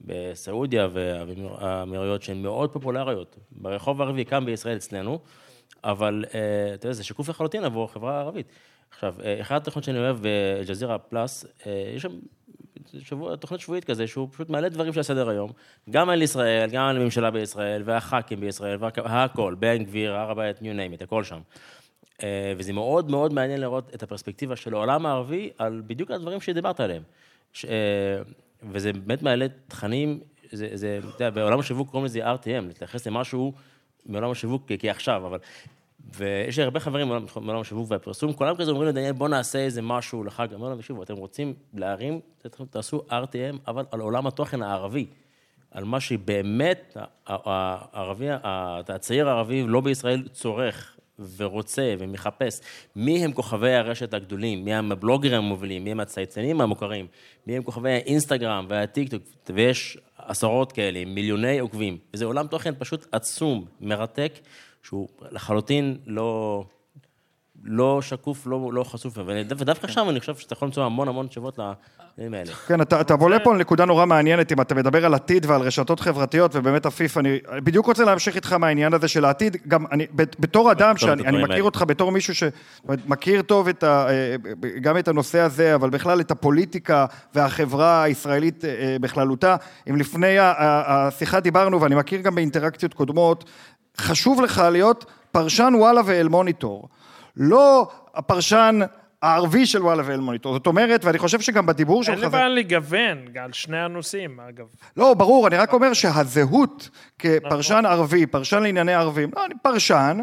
בסעודיה 0.00 0.88
והאמירויות 0.92 2.22
שהן 2.22 2.42
מאוד 2.42 2.72
פופולריות, 2.72 3.36
ברחוב 3.52 4.02
הערבי, 4.02 4.24
כאן 4.24 4.44
בישראל 4.44 4.76
אצלנו, 4.76 5.18
אבל 5.84 6.24
אה, 6.34 6.74
אתה 6.74 6.86
יודע, 6.86 6.94
זה 6.94 7.04
שקוף 7.04 7.28
לחלוטין 7.28 7.64
עבור 7.64 7.84
החברה 7.84 8.16
הערבית. 8.16 8.46
עכשיו, 8.90 9.14
אה, 9.24 9.40
אחת 9.40 9.62
התוכניות 9.62 9.84
שאני 9.84 9.98
אוהב 9.98 10.16
בג'זירה 10.20 10.98
פלאס, 10.98 11.46
אה, 11.66 11.92
יש 11.96 12.02
שם 12.02 12.18
שבוע, 12.98 13.36
תוכנית 13.36 13.60
שבועית 13.60 13.84
כזה, 13.84 14.06
שהוא 14.06 14.28
פשוט 14.32 14.50
מעלה 14.50 14.68
דברים 14.68 14.92
של 14.92 15.00
הסדר 15.00 15.28
היום, 15.28 15.52
גם 15.90 16.08
על 16.08 16.22
ישראל, 16.22 16.70
גם 16.70 16.84
על 16.84 16.96
הממשלה 16.96 17.30
בישראל, 17.30 17.82
והח"כים 17.84 18.40
בישראל, 18.40 18.78
והכל, 18.80 19.54
בן 19.58 19.84
גביר, 19.84 20.14
הר 20.14 20.30
הבית, 20.30 20.58
you 20.58 20.60
name 20.60 21.00
it, 21.00 21.04
הכל 21.04 21.24
שם. 21.24 21.40
אה, 22.22 22.52
וזה 22.56 22.72
מאוד 22.72 23.10
מאוד 23.10 23.32
מעניין 23.32 23.60
לראות 23.60 23.94
את 23.94 24.02
הפרספקטיבה 24.02 24.56
של 24.56 24.74
העולם 24.74 25.06
הערבי 25.06 25.50
על 25.58 25.82
בדיוק 25.86 26.10
הדברים 26.10 26.40
שדיברת 26.40 26.80
עליהם. 26.80 27.02
ש... 27.52 27.66
וזה 28.62 28.92
באמת 28.92 29.22
מעלה 29.22 29.46
תכנים, 29.68 30.20
זה, 30.52 30.68
זה, 30.74 30.98
אתה 30.98 31.24
יודע, 31.24 31.30
בעולם 31.30 31.58
השיווק 31.58 31.90
קוראים 31.90 32.04
לזה 32.04 32.32
RTM, 32.34 32.66
להתייחס 32.66 33.06
למשהו 33.06 33.52
מעולם 34.06 34.30
השיווק 34.30 34.72
כעכשיו, 34.78 35.26
אבל... 35.26 35.38
ויש 36.16 36.58
לי 36.58 36.64
הרבה 36.64 36.80
חברים 36.80 37.08
מעולם 37.40 37.60
השיווק 37.60 37.90
והפרסום, 37.90 38.32
כולם 38.32 38.56
כזה 38.56 38.70
אומרים 38.70 38.88
לדניאל, 38.88 39.12
בוא 39.12 39.28
נעשה 39.28 39.58
איזה 39.58 39.82
משהו 39.82 40.24
לחג. 40.24 40.54
אמרו 40.54 40.68
להם, 40.68 40.78
תקשיבו, 40.78 41.02
אתם 41.02 41.16
רוצים 41.16 41.54
להרים, 41.74 42.20
תעשו 42.70 43.02
RTM, 43.10 43.56
אבל 43.66 43.84
על 43.90 44.00
עולם 44.00 44.26
התוכן 44.26 44.62
הערבי. 44.62 45.06
על 45.70 45.84
מה 45.84 46.00
שבאמת 46.00 46.96
הערבי, 47.26 48.26
הצעיר 48.88 49.28
הערבי, 49.28 49.64
לא 49.66 49.80
בישראל, 49.80 50.28
צורך. 50.32 50.96
ורוצה 51.36 51.94
ומחפש 51.98 52.60
מי 52.96 53.24
הם 53.24 53.32
כוכבי 53.32 53.74
הרשת 53.74 54.14
הגדולים, 54.14 54.64
מי 54.64 54.74
הם 54.74 54.92
הבלוגרים 54.92 55.38
המובילים, 55.38 55.84
מי 55.84 55.90
הם 55.90 56.00
הצייצנים 56.00 56.60
המוכרים, 56.60 57.06
מי 57.46 57.56
הם 57.56 57.62
כוכבי 57.62 57.90
האינסטגרם 57.90 58.66
והטיקטוק, 58.68 59.22
ויש 59.54 59.98
עשרות 60.18 60.72
כאלה, 60.72 61.04
מיליוני 61.04 61.58
עוקבים. 61.58 61.98
וזה 62.14 62.24
עולם 62.24 62.46
תוכן 62.46 62.74
פשוט 62.78 63.06
עצום, 63.12 63.64
מרתק, 63.80 64.32
שהוא 64.82 65.08
לחלוטין 65.30 65.98
לא... 66.06 66.64
לא 67.64 68.02
שקוף, 68.02 68.46
לא, 68.46 68.70
לא 68.72 68.84
חשוף, 68.84 69.18
ודווקא 69.58 69.88
שם 69.88 70.06
אני 70.08 70.20
חושב 70.20 70.36
שאתה 70.36 70.52
יכול 70.52 70.66
למצוא 70.66 70.84
המון 70.84 71.08
המון 71.08 71.26
תשובות 71.26 71.58
לדברים 71.58 72.34
האלה. 72.34 72.52
כן, 72.52 72.80
אתה, 72.80 73.00
אתה 73.00 73.16
בולה 73.16 73.40
פה 73.40 73.54
נקודה 73.54 73.84
נורא 73.84 74.06
מעניינת, 74.06 74.52
אם 74.52 74.60
אתה 74.60 74.74
מדבר 74.74 75.06
על 75.06 75.14
עתיד 75.14 75.46
ועל 75.46 75.60
רשתות 75.60 76.00
חברתיות, 76.00 76.56
ובאמת 76.56 76.86
עפיף, 76.86 77.18
אני 77.18 77.38
בדיוק 77.64 77.86
רוצה 77.86 78.04
להמשיך 78.04 78.36
איתך 78.36 78.52
מהעניין 78.52 78.94
הזה 78.94 79.08
של 79.08 79.24
העתיד, 79.24 79.56
גם 79.68 79.84
אני, 79.92 80.06
בתור 80.14 80.72
אדם, 80.72 80.96
שאני 80.96 81.22
אני 81.22 81.42
מכיר 81.42 81.62
אותך 81.62 81.84
בתור 81.86 82.12
מישהו 82.12 82.34
שמכיר 82.34 83.42
טוב 83.42 83.68
את 83.68 83.84
ה, 83.84 84.06
גם 84.80 84.98
את 84.98 85.08
הנושא 85.08 85.40
הזה, 85.40 85.74
אבל 85.74 85.90
בכלל 85.90 86.20
את 86.20 86.30
הפוליטיקה 86.30 87.06
והחברה 87.34 88.02
הישראלית 88.02 88.64
אה, 88.64 88.96
בכללותה, 89.00 89.56
אם 89.90 89.96
לפני 89.96 90.36
השיחה 90.38 91.40
דיברנו, 91.40 91.80
ואני 91.80 91.94
מכיר 91.94 92.20
גם 92.20 92.34
באינטראקציות 92.34 92.94
קודמות, 92.94 93.44
חשוב 94.00 94.40
לך 94.40 94.62
להיות 94.72 95.04
פרשן 95.32 95.72
וואלה 95.76 96.00
ואל 96.04 96.28
מוניטור. 96.28 96.88
לא 97.36 97.90
הפרשן 98.14 98.80
הערבי 99.22 99.66
של 99.66 99.82
וואלה 99.82 100.02
ואל 100.06 100.20
מוניטור. 100.20 100.52
זאת 100.52 100.66
אומרת, 100.66 101.04
ואני 101.04 101.18
חושב 101.18 101.40
שגם 101.40 101.66
בדיבור 101.66 102.04
שלך... 102.04 102.14
אין 102.14 102.24
לי 102.24 102.28
בעיה 102.28 102.48
לגוון 102.48 103.18
על 103.42 103.52
שני 103.52 103.78
הנושאים, 103.78 104.40
אגב. 104.40 104.66
לא, 104.96 105.14
ברור, 105.14 105.46
אני 105.46 105.56
רק 105.56 105.72
אומר 105.72 105.92
שהזהות 105.92 106.88
כפרשן 107.18 107.74
נכון. 107.74 107.86
ערבי, 107.86 108.26
פרשן 108.26 108.62
לענייני 108.62 108.94
ערבים, 108.94 109.30
לא, 109.36 109.46
אני 109.46 109.54
פרשן, 109.62 110.18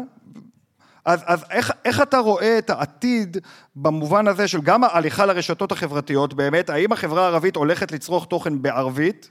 אז, 1.04 1.24
אז 1.26 1.44
איך, 1.50 1.72
איך 1.84 2.02
אתה 2.02 2.18
רואה 2.18 2.58
את 2.58 2.70
העתיד 2.70 3.36
במובן 3.76 4.28
הזה 4.28 4.48
של 4.48 4.60
גם 4.60 4.84
ההליכה 4.84 5.26
לרשתות 5.26 5.72
החברתיות, 5.72 6.34
באמת, 6.34 6.70
האם 6.70 6.92
החברה 6.92 7.24
הערבית 7.24 7.56
הולכת 7.56 7.92
לצרוך 7.92 8.26
תוכן 8.26 8.62
בערבית, 8.62 9.30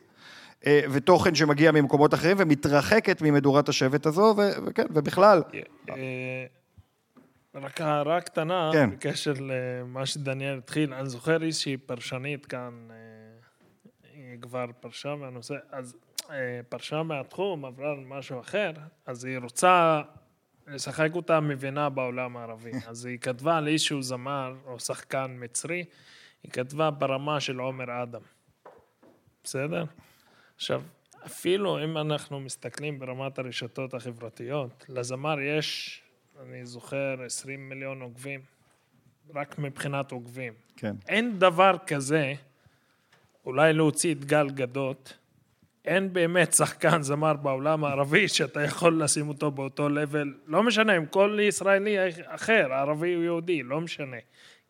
ותוכן 0.65 1.35
שמגיע 1.35 1.71
ממקומות 1.71 2.13
אחרים, 2.13 2.37
ומתרחקת 2.39 3.21
ממדורת 3.21 3.69
השבט 3.69 4.05
הזו, 4.05 4.35
וכן, 4.65 4.85
ובכלל. 4.89 5.41
אה, 5.89 6.45
רק 7.55 7.81
הערה 7.81 8.21
קטנה, 8.21 8.69
כן. 8.73 8.89
בקשר 8.89 9.33
למה 9.39 10.05
שדניאל 10.05 10.57
התחיל, 10.57 10.93
אני 10.93 11.09
זוכר 11.09 11.43
איזושהי 11.43 11.77
פרשנית 11.77 12.45
כאן, 12.45 12.87
אה, 12.91 12.95
היא 14.13 14.41
כבר 14.41 14.65
פרשה 14.79 15.15
מהנושא, 15.15 15.55
אז 15.71 15.95
אה, 16.29 16.59
פרשה 16.69 17.03
מהתחום, 17.03 17.65
עברה 17.65 17.93
למשהו 17.93 18.39
אחר, 18.39 18.71
אז 19.05 19.25
היא 19.25 19.37
רוצה 19.37 20.01
לשחק 20.67 21.09
אותה 21.15 21.39
מבינה 21.39 21.89
בעולם 21.89 22.37
הערבי. 22.37 22.71
אז 22.89 23.05
היא 23.05 23.19
כתבה 23.19 23.57
על 23.57 23.67
איזשהו 23.67 24.01
זמר 24.01 24.55
או 24.65 24.79
שחקן 24.79 25.35
מצרי, 25.39 25.85
היא 26.43 26.51
כתבה 26.51 26.91
ברמה 26.91 27.39
של 27.39 27.59
עומר 27.59 28.03
אדם. 28.03 28.21
בסדר? 29.43 29.83
עכשיו, 30.57 30.81
אפילו 31.25 31.83
אם 31.83 31.97
אנחנו 31.97 32.39
מסתכלים 32.39 32.99
ברמת 32.99 33.39
הרשתות 33.39 33.93
החברתיות, 33.93 34.85
לזמר 34.89 35.39
יש, 35.39 36.01
אני 36.43 36.65
זוכר, 36.65 37.15
20 37.25 37.69
מיליון 37.69 38.01
עוקבים, 38.01 38.41
רק 39.35 39.59
מבחינת 39.59 40.11
עוקבים. 40.11 40.53
כן. 40.77 40.95
אין 41.07 41.39
דבר 41.39 41.75
כזה, 41.87 42.33
אולי 43.45 43.73
להוציא 43.73 44.13
את 44.13 44.25
גל 44.25 44.49
גדות, 44.49 45.17
אין 45.85 46.13
באמת 46.13 46.53
שחקן 46.53 47.01
זמר 47.01 47.33
בעולם 47.33 47.83
הערבי 47.85 48.27
שאתה 48.27 48.61
יכול 48.61 49.03
לשים 49.03 49.27
אותו 49.27 49.51
באותו 49.51 49.89
level, 49.89 50.33
לא 50.45 50.63
משנה 50.63 50.97
אם 50.97 51.05
כל 51.05 51.37
ישראלי 51.41 51.97
אחר, 52.25 52.73
ערבי 52.73 53.15
או 53.15 53.21
יהודי, 53.21 53.63
לא 53.63 53.81
משנה. 53.81 54.17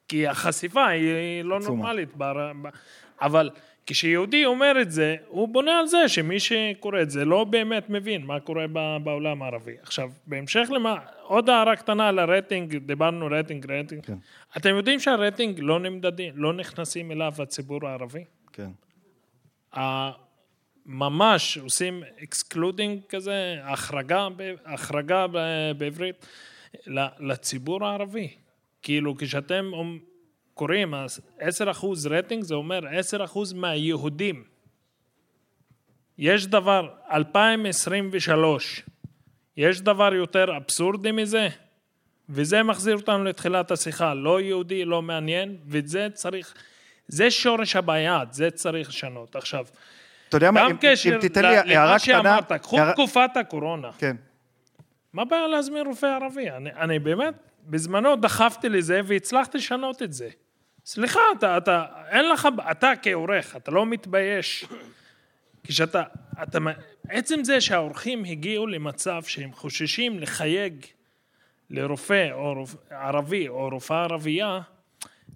כי 0.07 0.27
החשיפה 0.27 0.87
היא 0.87 1.43
לא 1.43 1.57
עצומה. 1.57 1.75
נורמלית, 1.83 2.15
בר- 2.15 2.51
אבל 3.21 3.49
כשיהודי 3.87 4.45
אומר 4.45 4.81
את 4.81 4.91
זה, 4.91 5.15
הוא 5.27 5.47
בונה 5.47 5.79
על 5.79 5.87
זה 5.87 6.07
שמי 6.07 6.39
שקורא 6.39 7.01
את 7.01 7.09
זה 7.09 7.25
לא 7.25 7.43
באמת 7.43 7.89
מבין 7.89 8.25
מה 8.25 8.39
קורה 8.39 8.67
בעולם 9.03 9.41
הערבי. 9.41 9.75
עכשיו, 9.81 10.09
בהמשך 10.27 10.67
למה, 10.71 10.95
עוד 11.21 11.49
הערה 11.49 11.75
קטנה 11.75 12.07
על 12.07 12.19
הרייטינג, 12.19 12.77
דיברנו 12.77 13.27
רייטינג, 13.27 13.65
רייטינג. 13.65 14.05
כן. 14.05 14.17
אתם 14.57 14.75
יודעים 14.75 14.99
שהרייטינג 14.99 15.59
לא 15.59 15.79
נמדדים, 15.79 16.33
לא 16.35 16.53
נכנסים 16.53 17.11
אליו 17.11 17.33
הציבור 17.39 17.87
הערבי? 17.87 18.23
כן. 18.53 18.69
ממש 20.85 21.57
עושים 21.57 22.03
excluding 22.23 22.99
כזה, 23.09 23.55
החרגה, 23.63 24.27
החרגה 24.65 25.25
בעברית 25.77 26.27
לציבור 27.19 27.85
הערבי. 27.85 28.29
כאילו 28.81 29.17
כשאתם 29.17 29.71
קוראים 30.57 30.93
אז 30.93 31.19
10% 31.39 31.43
רייטינג 32.09 32.43
זה 32.43 32.55
אומר 32.55 32.79
10% 33.13 33.55
מהיהודים. 33.55 34.43
יש 36.17 36.47
דבר, 36.47 36.89
2023, 37.11 38.83
יש 39.57 39.81
דבר 39.81 40.13
יותר 40.13 40.57
אבסורדי 40.57 41.11
מזה? 41.11 41.47
וזה 42.29 42.63
מחזיר 42.63 42.95
אותנו 42.95 43.23
לתחילת 43.23 43.71
השיחה, 43.71 44.13
לא 44.13 44.41
יהודי, 44.41 44.85
לא 44.85 45.01
מעניין, 45.01 45.57
וזה 45.67 46.07
צריך, 46.13 46.53
זה 47.07 47.31
שורש 47.31 47.75
הבעיה, 47.75 48.23
זה 48.31 48.51
צריך 48.51 48.89
לשנות. 48.89 49.35
עכשיו, 49.35 49.65
אתה 50.29 50.37
יודע 50.37 50.51
מה, 50.51 50.67
אם, 50.67 50.71
אם 51.11 51.19
תיתן 51.19 51.41
לי 51.41 51.57
הערה 51.57 51.85
למה 51.85 51.99
קטנה... 51.99 51.99
שאמרת, 51.99 52.51
קחו 52.51 52.77
הערה- 52.79 52.93
תקופת 52.93 53.29
הקורונה. 53.39 53.91
כן. 53.97 54.15
מה 55.13 55.21
הבעיה 55.21 55.47
להזמין 55.47 55.87
רופא 55.87 56.05
ערבי? 56.05 56.49
אני, 56.51 56.69
אני 56.73 56.99
באמת, 56.99 57.33
בזמנו 57.65 58.15
דחפתי 58.15 58.69
לזה 58.69 59.01
והצלחתי 59.05 59.57
לשנות 59.57 60.03
את 60.03 60.13
זה. 60.13 60.29
סליחה, 60.87 61.19
אתה, 61.37 61.57
אתה, 61.57 61.85
אין 62.09 62.29
לך, 62.29 62.47
אתה 62.71 62.91
כעורך, 63.01 63.55
אתה 63.55 63.71
לא 63.71 63.85
מתבייש. 63.85 64.65
כשאתה, 65.63 66.03
אתה, 66.43 66.57
עצם 67.09 67.43
זה 67.43 67.61
שהאורחים 67.61 68.25
הגיעו 68.25 68.67
למצב 68.67 69.21
שהם 69.25 69.51
חוששים 69.53 70.19
לחייג 70.19 70.73
לרופא 71.69 72.31
או 72.31 72.53
רופ, 72.53 72.75
ערבי 72.91 73.47
או 73.47 73.69
רופאה 73.69 74.03
ערבייה, 74.03 74.59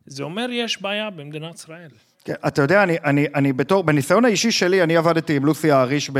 זה 0.05 0.23
אומר 0.23 0.47
יש 0.51 0.81
בעיה 0.81 1.09
במדינת 1.09 1.55
ישראל. 1.55 1.89
כן, 2.25 2.33
אתה 2.47 2.61
יודע, 2.61 2.83
אני, 2.83 2.97
אני, 3.03 3.27
אני 3.35 3.53
בתור, 3.53 3.83
בניסיון 3.83 4.25
האישי 4.25 4.51
שלי, 4.51 4.83
אני 4.83 4.97
עבדתי 4.97 5.35
עם 5.35 5.45
לוסי 5.45 5.71
האריש 5.71 6.11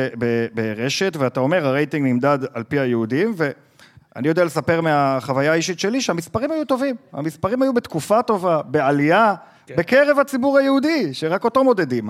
ברשת, 0.54 1.16
ואתה 1.20 1.40
אומר, 1.40 1.68
הרייטינג 1.68 2.08
נמדד 2.08 2.40
על 2.54 2.64
פי 2.64 2.80
היהודים, 2.80 3.34
ואני 4.16 4.28
יודע 4.28 4.44
לספר 4.44 4.82
מהחוויה 4.82 5.52
האישית 5.52 5.80
שלי 5.80 6.02
שהמספרים 6.02 6.52
היו 6.52 6.66
טובים. 6.66 6.96
המספרים 7.14 7.62
היו 7.62 7.74
בתקופה 7.74 8.22
טובה, 8.22 8.62
בעלייה, 8.66 9.34
כן. 9.66 9.76
בקרב 9.78 10.20
הציבור 10.20 10.58
היהודי, 10.58 11.14
שרק 11.14 11.44
אותו 11.44 11.64
מודדים. 11.64 12.10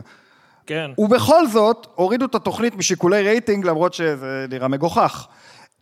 כן. 0.65 0.91
ובכל 0.97 1.47
זאת, 1.47 1.87
הורידו 1.95 2.25
את 2.25 2.35
התוכנית 2.35 2.75
משיקולי 2.75 3.21
רייטינג, 3.21 3.65
למרות 3.65 3.93
שזה 3.93 4.45
נראה 4.49 4.67
מגוחך. 4.67 5.27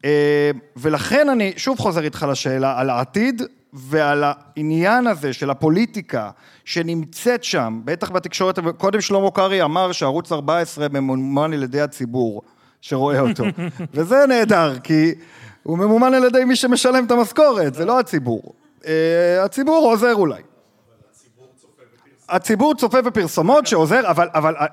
אה, 0.06 0.52
ולכן 0.76 1.30
אני 1.30 1.54
שוב 1.58 1.80
חוזר 1.80 2.04
איתך 2.04 2.26
לשאלה 2.30 2.80
על 2.80 2.90
העתיד 2.90 3.42
ועל 3.74 4.24
העניין 4.26 5.08
הזה 5.08 5.34
של 5.34 5.50
הפוליטיקה 5.50 6.30
שנמצאת 6.66 7.44
שם, 7.44 7.82
בטח 7.86 8.12
בתקשורת, 8.12 8.60
קודם 8.78 9.02
שלמה 9.02 9.32
קרעי 9.32 9.62
אמר 9.62 9.92
שערוץ 9.92 10.32
14 10.32 10.88
ממומן 10.90 11.54
על 11.54 11.64
ידי 11.64 11.82
הציבור 11.82 12.42
שרואה 12.82 13.20
אותו, 13.20 13.44
וזה 13.94 14.26
נהדר, 14.28 14.80
כי 14.80 15.14
הוא 15.64 15.78
ממומן 15.78 16.14
על 16.14 16.24
ידי 16.24 16.46
מי 16.46 16.56
שמשלם 16.56 17.06
את 17.06 17.12
המשכורת, 17.12 17.74
זה 17.74 17.86
לא 17.86 18.00
הציבור. 18.00 18.54
אה, 18.88 19.44
הציבור 19.44 19.86
עוזר 19.92 20.14
אולי. 20.14 20.42
הציבור 22.30 22.76
צופה 22.76 23.02
בפרסומות 23.02 23.68
שעוזר, 23.68 24.10
אבל, 24.10 24.28
אבל 24.34 24.56
אה, 24.56 24.66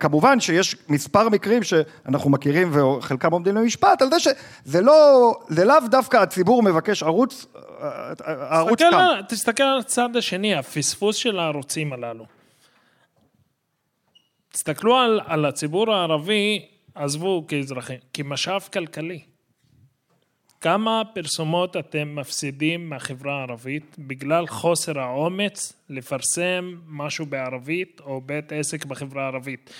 כמובן 0.00 0.40
שיש 0.40 0.76
מספר 0.88 1.28
מקרים 1.28 1.62
שאנחנו 1.62 2.30
מכירים 2.30 2.70
וחלקם 2.72 3.32
עומדים 3.32 3.56
למשפט, 3.56 4.02
על 4.02 4.10
זה 4.10 4.16
שזה 4.20 4.80
לא, 4.80 5.32
זה 5.48 5.64
לאו 5.64 5.76
דווקא 5.90 6.16
הציבור 6.16 6.62
מבקש 6.62 7.02
ערוץ, 7.02 7.46
אה, 7.54 7.60
אה, 7.82 8.12
הערוץ 8.26 8.72
תסתכל 8.82 8.90
קם. 8.90 8.96
על- 8.98 9.22
תסתכל 9.28 9.62
על 9.62 9.78
הצד 9.78 10.16
השני, 10.16 10.54
הפספוס 10.54 11.16
של 11.16 11.38
הערוצים 11.38 11.92
הללו. 11.92 12.24
תסתכלו 14.52 14.96
על, 14.98 15.20
על 15.26 15.44
הציבור 15.44 15.92
הערבי, 15.94 16.66
עזבו 16.94 17.44
כאזרחים, 17.48 17.98
כמשאב 18.12 18.68
כלכלי. 18.72 19.33
כמה 20.64 21.02
פרסומות 21.14 21.76
אתם 21.76 22.14
מפסידים 22.14 22.88
מהחברה 22.88 23.38
הערבית 23.38 23.96
בגלל 23.98 24.46
חוסר 24.46 25.00
האומץ 25.00 25.72
לפרסם 25.90 26.74
משהו 26.86 27.26
בערבית 27.26 28.00
או 28.04 28.20
בית 28.20 28.52
עסק 28.52 28.84
בחברה 28.84 29.22
הערבית. 29.22 29.70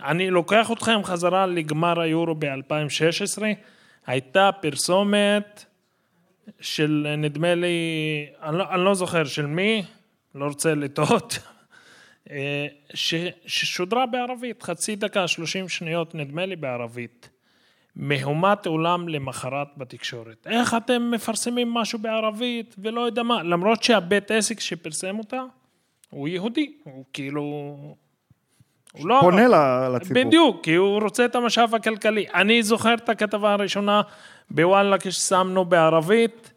אני 0.00 0.30
לוקח 0.30 0.70
אתכם 0.72 1.00
חזרה 1.04 1.46
לגמר 1.46 2.00
היורו 2.00 2.34
ב-2016, 2.34 3.42
הייתה 4.06 4.50
פרסומת 4.60 5.64
של 6.60 7.14
נדמה 7.18 7.54
לי, 7.54 7.76
אני 8.42 8.58
לא, 8.58 8.64
אני 8.70 8.84
לא 8.84 8.94
זוכר 8.94 9.24
של 9.24 9.46
מי, 9.46 9.82
לא 10.34 10.44
רוצה 10.44 10.74
לטעות, 10.74 11.38
אה, 12.30 12.66
ששודרה 13.46 14.06
בערבית, 14.06 14.62
חצי 14.62 14.96
דקה, 14.96 15.28
30 15.28 15.68
שניות 15.68 16.14
נדמה 16.14 16.46
לי 16.46 16.56
בערבית. 16.56 17.31
מהומת 17.96 18.66
עולם 18.66 19.08
למחרת 19.08 19.68
בתקשורת. 19.76 20.46
איך 20.46 20.74
אתם 20.74 21.10
מפרסמים 21.10 21.74
משהו 21.74 21.98
בערבית 21.98 22.74
ולא 22.78 23.00
יודע 23.00 23.22
מה, 23.22 23.42
למרות 23.42 23.82
שהבית 23.82 24.30
עסק 24.30 24.60
שפרסם 24.60 25.18
אותה 25.18 25.42
הוא 26.10 26.28
יהודי, 26.28 26.72
הוא 26.84 27.04
כאילו... 27.12 27.42
הוא 28.92 29.08
לא... 29.08 29.18
פונה 29.20 29.48
לציבור. 29.88 30.24
בדיוק, 30.24 30.64
כי 30.64 30.74
הוא 30.74 31.00
רוצה 31.02 31.24
את 31.24 31.34
המשאב 31.34 31.74
הכלכלי. 31.74 32.26
אני 32.34 32.62
זוכר 32.62 32.94
את 32.94 33.08
הכתבה 33.08 33.52
הראשונה 33.52 34.02
בוואלה 34.50 34.98
כששמנו 34.98 35.64
בערבית, 35.64 36.52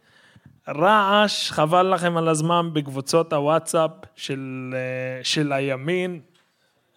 רעש, 0.67 1.51
חבל 1.51 1.93
לכם 1.93 2.17
על 2.17 2.27
הזמן 2.27 2.69
בקבוצות 2.73 3.33
הוואטסאפ 3.33 3.91
של, 4.15 4.73
אה, 4.73 5.23
של 5.23 5.53
הימין. 5.53 6.19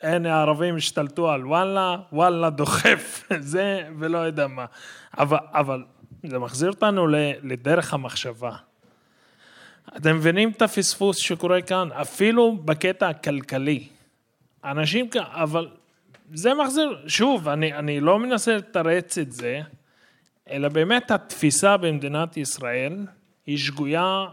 הנה 0.02 0.34
הערבים 0.34 0.76
השתלטו 0.76 1.30
על 1.30 1.46
וואלה, 1.46 1.96
וואלה 2.12 2.50
דוחף 2.50 3.24
זה 3.40 3.88
ולא 3.98 4.18
יודע 4.18 4.46
מה. 4.46 4.64
אבל, 5.18 5.38
אבל 5.52 5.84
זה 6.22 6.38
מחזיר 6.38 6.70
אותנו 6.70 7.06
לדרך 7.42 7.94
המחשבה. 7.94 8.56
אתם 9.96 10.16
מבינים 10.16 10.50
את 10.50 10.62
הפספוס 10.62 11.16
שקורה 11.16 11.62
כאן? 11.62 11.88
אפילו 11.92 12.56
בקטע 12.64 13.08
הכלכלי. 13.08 13.88
אנשים 14.64 15.08
כאן, 15.08 15.22
אבל 15.26 15.68
זה 16.34 16.54
מחזיר, 16.54 16.98
שוב, 17.06 17.48
אני, 17.48 17.74
אני 17.74 18.00
לא 18.00 18.18
מנסה 18.18 18.56
לתרץ 18.56 19.18
את 19.18 19.32
זה, 19.32 19.60
אלא 20.50 20.68
באמת 20.68 21.10
התפיסה 21.10 21.76
במדינת 21.76 22.36
ישראל 22.36 23.06
היא 23.48 23.58
שגויה 23.58 24.26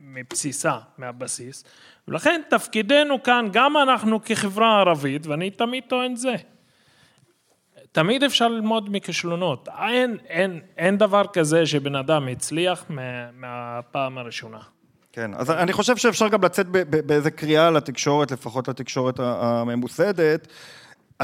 מבסיסה, 0.00 0.78
מהבסיס, 0.98 1.64
ולכן 2.08 2.40
תפקידנו 2.50 3.22
כאן, 3.22 3.48
גם 3.52 3.76
אנחנו 3.76 4.24
כחברה 4.24 4.80
ערבית, 4.80 5.26
ואני 5.26 5.50
תמיד 5.50 5.84
טוען 5.88 6.16
זה, 6.16 6.34
תמיד 7.92 8.22
אפשר 8.22 8.48
ללמוד 8.48 8.88
מכישלונות. 8.92 9.68
אין, 9.88 10.16
אין, 10.28 10.60
אין 10.76 10.98
דבר 10.98 11.22
כזה 11.32 11.66
שבן 11.66 11.94
אדם 11.94 12.28
הצליח 12.28 12.84
מה, 12.88 13.02
מהפעם 13.32 14.18
הראשונה. 14.18 14.58
כן, 15.12 15.30
אז 15.34 15.50
אני 15.50 15.72
חושב 15.72 15.96
שאפשר 15.96 16.28
גם 16.28 16.44
לצאת 16.44 16.66
באיזה 17.06 17.30
קריאה 17.30 17.70
לתקשורת, 17.70 18.30
לפחות 18.30 18.68
לתקשורת 18.68 19.20
הממוסדת. 19.20 20.48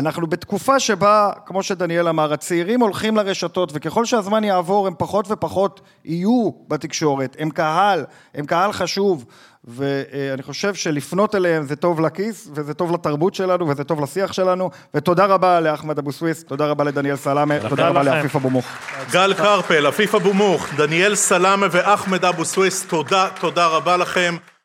אנחנו 0.01 0.27
בתקופה 0.27 0.81
שבה, 0.81 1.31
כמו 1.47 1.63
שדניאל 1.63 2.09
אמר, 2.09 2.33
הצעירים 2.33 2.81
הולכים 2.81 3.17
לרשתות, 3.17 3.71
וככל 3.75 4.05
שהזמן 4.05 4.45
יעבור 4.45 4.87
הם 4.87 4.95
פחות 4.99 5.27
ופחות 5.31 5.81
יהיו 6.05 6.51
בתקשורת, 6.69 7.37
הם 7.39 7.51
קהל, 7.51 8.05
הם 8.35 8.47
קהל 8.47 8.73
חשוב, 8.73 9.25
ואני 9.65 10.43
חושב 10.43 10.75
שלפנות 10.75 11.35
אליהם 11.35 11.63
זה 11.63 11.77
טוב 11.77 12.01
לכיס, 12.01 12.49
וזה 12.55 12.75
טוב 12.75 12.93
לתרבות 12.93 13.35
שלנו, 13.35 13.69
וזה 13.69 13.85
טוב 13.85 14.01
לשיח 14.01 14.33
שלנו, 14.33 14.71
ותודה 14.95 15.27
רבה 15.27 15.61
לאחמד 15.61 15.99
אבו 15.99 16.13
סוויס, 16.13 16.45
תודה 16.45 16.67
רבה 16.67 16.85
לדניאל 16.85 17.17
סלאמה, 17.17 17.55
תודה 17.69 17.89
רבה 17.89 18.03
לעפיף 18.03 18.37
אבו 18.37 18.51
מוך. 18.51 18.67
גל 19.11 19.35
קרפל, 19.35 19.87
עפיף 19.87 20.15
אבו 20.15 20.35
מוך, 20.35 20.75
דניאל 20.77 21.15
סלאמה 21.15 21.67
ואחמד 21.71 22.25
אבו 22.25 22.45
סוויס, 22.45 22.87
תודה, 22.87 23.29
תודה 23.41 23.67
רבה 23.67 23.97
לכם. 23.97 24.37